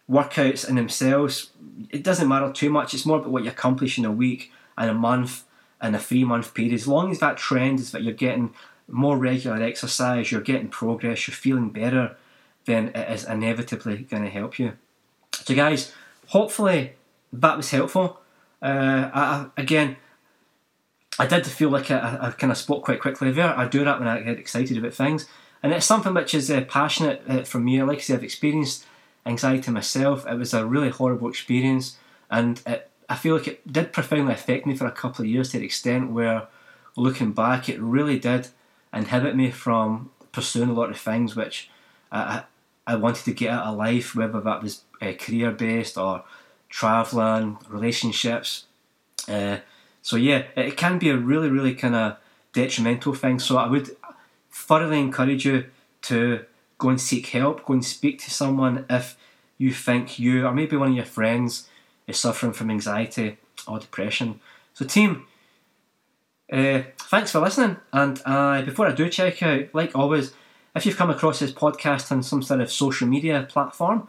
workouts 0.09 0.69
in 0.69 0.77
themselves, 0.77 1.51
it 1.91 2.03
doesn't 2.03 2.29
matter 2.29 2.53
too 2.53 2.71
much. 2.71 2.95
It's 2.95 3.07
more 3.07 3.19
about 3.19 3.31
what 3.31 3.45
you 3.45 3.51
accomplish 3.51 3.99
in 3.99 4.05
a 4.05 4.13
week 4.13 4.53
and 4.77 4.91
a 4.91 4.95
month 4.95 5.45
and 5.81 5.95
a 5.95 5.99
three 5.99 6.25
month 6.25 6.55
period. 6.55 6.75
As 6.75 6.89
long 6.89 7.11
as 7.11 7.19
that 7.21 7.37
trend 7.37 7.81
is 7.81 7.93
that 7.93 8.03
you're 8.03 8.15
getting 8.15 8.55
more 8.89 9.17
regular 9.17 9.63
exercise, 9.63 10.33
you're 10.33 10.41
getting 10.41 10.69
progress, 10.69 11.29
you're 11.29 11.35
feeling 11.35 11.71
better, 11.71 12.17
then 12.65 12.89
it 12.95 13.11
is 13.11 13.25
inevitably 13.25 13.99
going 14.11 14.25
to 14.25 14.31
help 14.31 14.59
you. 14.59 14.73
So, 15.35 15.55
guys, 15.55 15.93
hopefully 16.27 16.93
that 17.33 17.57
was 17.57 17.71
helpful. 17.71 18.21
Uh, 18.61 19.11
I, 19.13 19.47
again, 19.57 19.97
I 21.19 21.27
did 21.27 21.47
feel 21.47 21.71
like 21.71 21.91
I, 21.91 22.19
I, 22.21 22.31
kind 22.31 22.51
of 22.51 22.59
spoke 22.59 22.85
quite 22.85 23.01
quickly 23.01 23.31
there. 23.31 23.57
I 23.57 23.67
do 23.67 23.85
that 23.85 23.99
when 23.99 24.09
I 24.09 24.21
get 24.21 24.39
excited 24.39 24.77
about 24.77 24.95
things, 24.95 25.27
and 25.63 25.73
it's 25.73 25.87
something 25.87 26.15
which 26.15 26.35
is 26.35 26.51
uh, 26.51 26.63
passionate 26.63 27.23
uh, 27.29 27.43
for 27.43 27.59
me. 27.59 27.83
Like 27.83 27.99
I 27.99 28.01
said, 28.01 28.17
I've 28.17 28.25
experienced 28.25 28.85
anxiety 29.27 29.71
myself. 29.71 30.27
It 30.27 30.37
was 30.37 30.55
a 30.55 30.67
really 30.67 30.91
horrible 30.91 31.29
experience, 31.29 31.97
and 32.31 32.61
it, 32.67 32.88
I 33.09 33.17
feel 33.17 33.37
like 33.37 33.49
it 33.49 33.73
did 33.73 33.93
profoundly 33.93 34.35
affect 34.35 34.67
me 34.67 34.77
for 34.77 34.87
a 34.87 34.93
couple 34.93 35.25
of 35.25 35.31
years 35.31 35.51
to 35.51 35.59
the 35.59 35.65
extent 35.65 36.11
where, 36.11 36.49
looking 36.97 37.33
back, 37.33 37.69
it 37.69 37.81
really 37.81 38.19
did 38.19 38.49
inhibit 38.93 39.35
me 39.35 39.51
from 39.51 40.11
pursuing 40.33 40.69
a 40.69 40.75
lot 40.75 40.91
of 40.91 40.99
things 40.99 41.35
which 41.35 41.71
I, 42.13 42.45
I 42.87 42.97
wanted 42.97 43.25
to 43.25 43.33
get 43.33 43.51
out 43.51 43.67
of 43.67 43.77
life, 43.77 44.15
whether 44.15 44.41
that 44.41 44.63
was 44.63 44.83
uh, 45.01 45.13
career 45.13 45.51
based 45.51 45.97
or 45.97 46.25
traveling, 46.69 47.59
relationships. 47.69 48.67
Uh, 49.27 49.59
so 50.03 50.17
yeah, 50.17 50.45
it 50.57 50.77
can 50.77 50.99
be 50.99 51.11
a 51.11 51.17
really, 51.17 51.49
really 51.49 51.75
kind 51.75 51.95
of 51.95 52.17
detrimental 52.53 53.15
thing. 53.15 53.39
So 53.39 53.57
I 53.57 53.69
would 53.69 53.97
thoroughly 54.51 55.01
encourage 55.01 55.45
you 55.45 55.67
to 56.03 56.45
go 56.79 56.91
and 56.91 57.01
seek 57.01 57.27
help, 57.29 57.65
go 57.65 57.75
and 57.75 57.85
speak 57.85 58.21
to 58.21 58.31
someone 58.31 58.85
if 58.89 59.17
you 59.57 59.73
think 59.73 60.19
you 60.19 60.47
or 60.47 60.53
maybe 60.55 60.77
one 60.77 60.91
of 60.91 60.97
your 60.97 61.05
friends 61.05 61.69
is 62.09 62.19
suffering 62.19 62.53
from 62.53 62.71
anxiety 62.71 63.37
or 63.69 63.79
depression. 63.79 64.41
So, 64.75 64.85
team, 64.85 65.27
uh, 66.53 66.83
thanks 66.99 67.31
for 67.31 67.41
listening. 67.41 67.77
And 67.93 68.21
uh, 68.25 68.63
before 68.63 68.89
I 68.89 68.93
do 68.93 69.09
check 69.09 69.43
out, 69.43 69.75
like 69.75 69.95
always, 69.95 70.33
if 70.75 70.87
you've 70.87 70.97
come 70.97 71.11
across 71.11 71.39
this 71.39 71.53
podcast 71.53 72.11
on 72.11 72.23
some 72.23 72.43
sort 72.43 72.61
of 72.61 72.73
social 72.73 73.07
media 73.07 73.47
platform, 73.49 74.09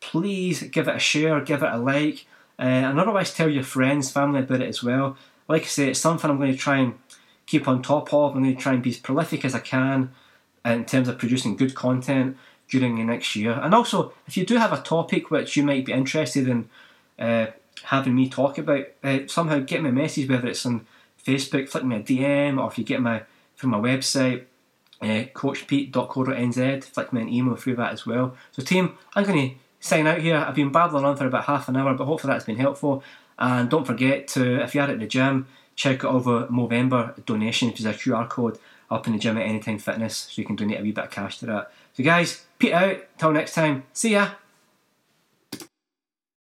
please 0.00 0.62
give 0.64 0.88
it 0.88 0.96
a 0.96 0.98
share, 0.98 1.40
give 1.40 1.62
it 1.62 1.72
a 1.72 1.78
like, 1.78 2.26
uh, 2.58 2.62
and 2.62 2.98
otherwise 2.98 3.32
tell 3.32 3.48
your 3.48 3.62
friends, 3.62 4.10
family 4.10 4.40
about 4.40 4.62
it 4.62 4.68
as 4.68 4.82
well. 4.82 5.16
Like 5.48 5.62
I 5.62 5.66
say, 5.66 5.88
it's 5.90 6.00
something 6.00 6.28
I'm 6.28 6.38
going 6.38 6.52
to 6.52 6.58
try 6.58 6.78
and 6.78 6.94
keep 7.46 7.68
on 7.68 7.82
top 7.82 8.12
of. 8.12 8.34
I'm 8.34 8.42
going 8.42 8.56
to 8.56 8.60
try 8.60 8.72
and 8.72 8.82
be 8.82 8.90
as 8.90 8.98
prolific 8.98 9.44
as 9.44 9.54
I 9.54 9.60
can 9.60 10.10
in 10.64 10.84
terms 10.84 11.08
of 11.08 11.18
producing 11.18 11.56
good 11.56 11.74
content 11.74 12.36
during 12.68 12.96
the 12.96 13.04
next 13.04 13.36
year. 13.36 13.52
And 13.52 13.74
also, 13.74 14.12
if 14.26 14.36
you 14.36 14.44
do 14.44 14.56
have 14.56 14.72
a 14.72 14.82
topic 14.82 15.30
which 15.30 15.56
you 15.56 15.62
might 15.62 15.84
be 15.84 15.92
interested 15.92 16.48
in 16.48 16.68
uh, 17.18 17.46
having 17.84 18.14
me 18.14 18.28
talk 18.28 18.58
about, 18.58 18.86
uh, 19.02 19.20
somehow 19.26 19.58
get 19.58 19.82
me 19.82 19.90
a 19.90 19.92
message, 19.92 20.28
whether 20.28 20.48
it's 20.48 20.66
on 20.66 20.86
Facebook, 21.24 21.68
flick 21.68 21.84
me 21.84 21.96
a 21.96 22.00
DM, 22.00 22.62
or 22.62 22.68
if 22.70 22.78
you 22.78 22.84
get 22.84 23.00
my 23.00 23.22
from 23.54 23.70
my 23.70 23.78
website, 23.78 24.44
uh, 25.00 25.24
coachpete.co.nz, 25.34 26.84
flick 26.84 27.12
me 27.12 27.22
an 27.22 27.28
email 27.28 27.56
through 27.56 27.76
that 27.76 27.92
as 27.92 28.06
well. 28.06 28.36
So, 28.52 28.62
team, 28.62 28.96
I'm 29.14 29.24
going 29.24 29.50
to 29.50 29.56
sign 29.80 30.06
out 30.06 30.20
here. 30.20 30.36
I've 30.36 30.54
been 30.54 30.72
babbling 30.72 31.04
on 31.04 31.16
for 31.16 31.26
about 31.26 31.44
half 31.44 31.68
an 31.68 31.76
hour, 31.76 31.94
but 31.94 32.04
hopefully 32.04 32.32
that's 32.32 32.44
been 32.44 32.58
helpful. 32.58 33.02
And 33.38 33.68
don't 33.70 33.86
forget 33.86 34.28
to, 34.28 34.62
if 34.62 34.74
you 34.74 34.80
are 34.82 34.90
at 34.90 34.98
the 34.98 35.06
gym, 35.06 35.46
check 35.74 36.04
out 36.04 36.24
the 36.24 36.46
Movember 36.48 37.24
donation, 37.24 37.68
which 37.68 37.80
is 37.80 37.86
a 37.86 37.92
QR 37.92 38.28
code 38.28 38.58
up 38.90 39.06
in 39.06 39.14
the 39.14 39.18
gym 39.18 39.36
at 39.36 39.46
Anytime 39.46 39.78
Fitness, 39.78 40.16
so 40.16 40.40
you 40.40 40.46
can 40.46 40.56
donate 40.56 40.80
a 40.80 40.82
wee 40.82 40.92
bit 40.92 41.04
of 41.04 41.10
cash 41.10 41.38
to 41.38 41.46
that. 41.46 41.72
So, 41.94 42.04
guys, 42.04 42.44
Pete 42.58 42.72
out. 42.72 42.98
Till 43.18 43.32
next 43.32 43.54
time. 43.54 43.84
See 43.92 44.12
ya. 44.12 44.30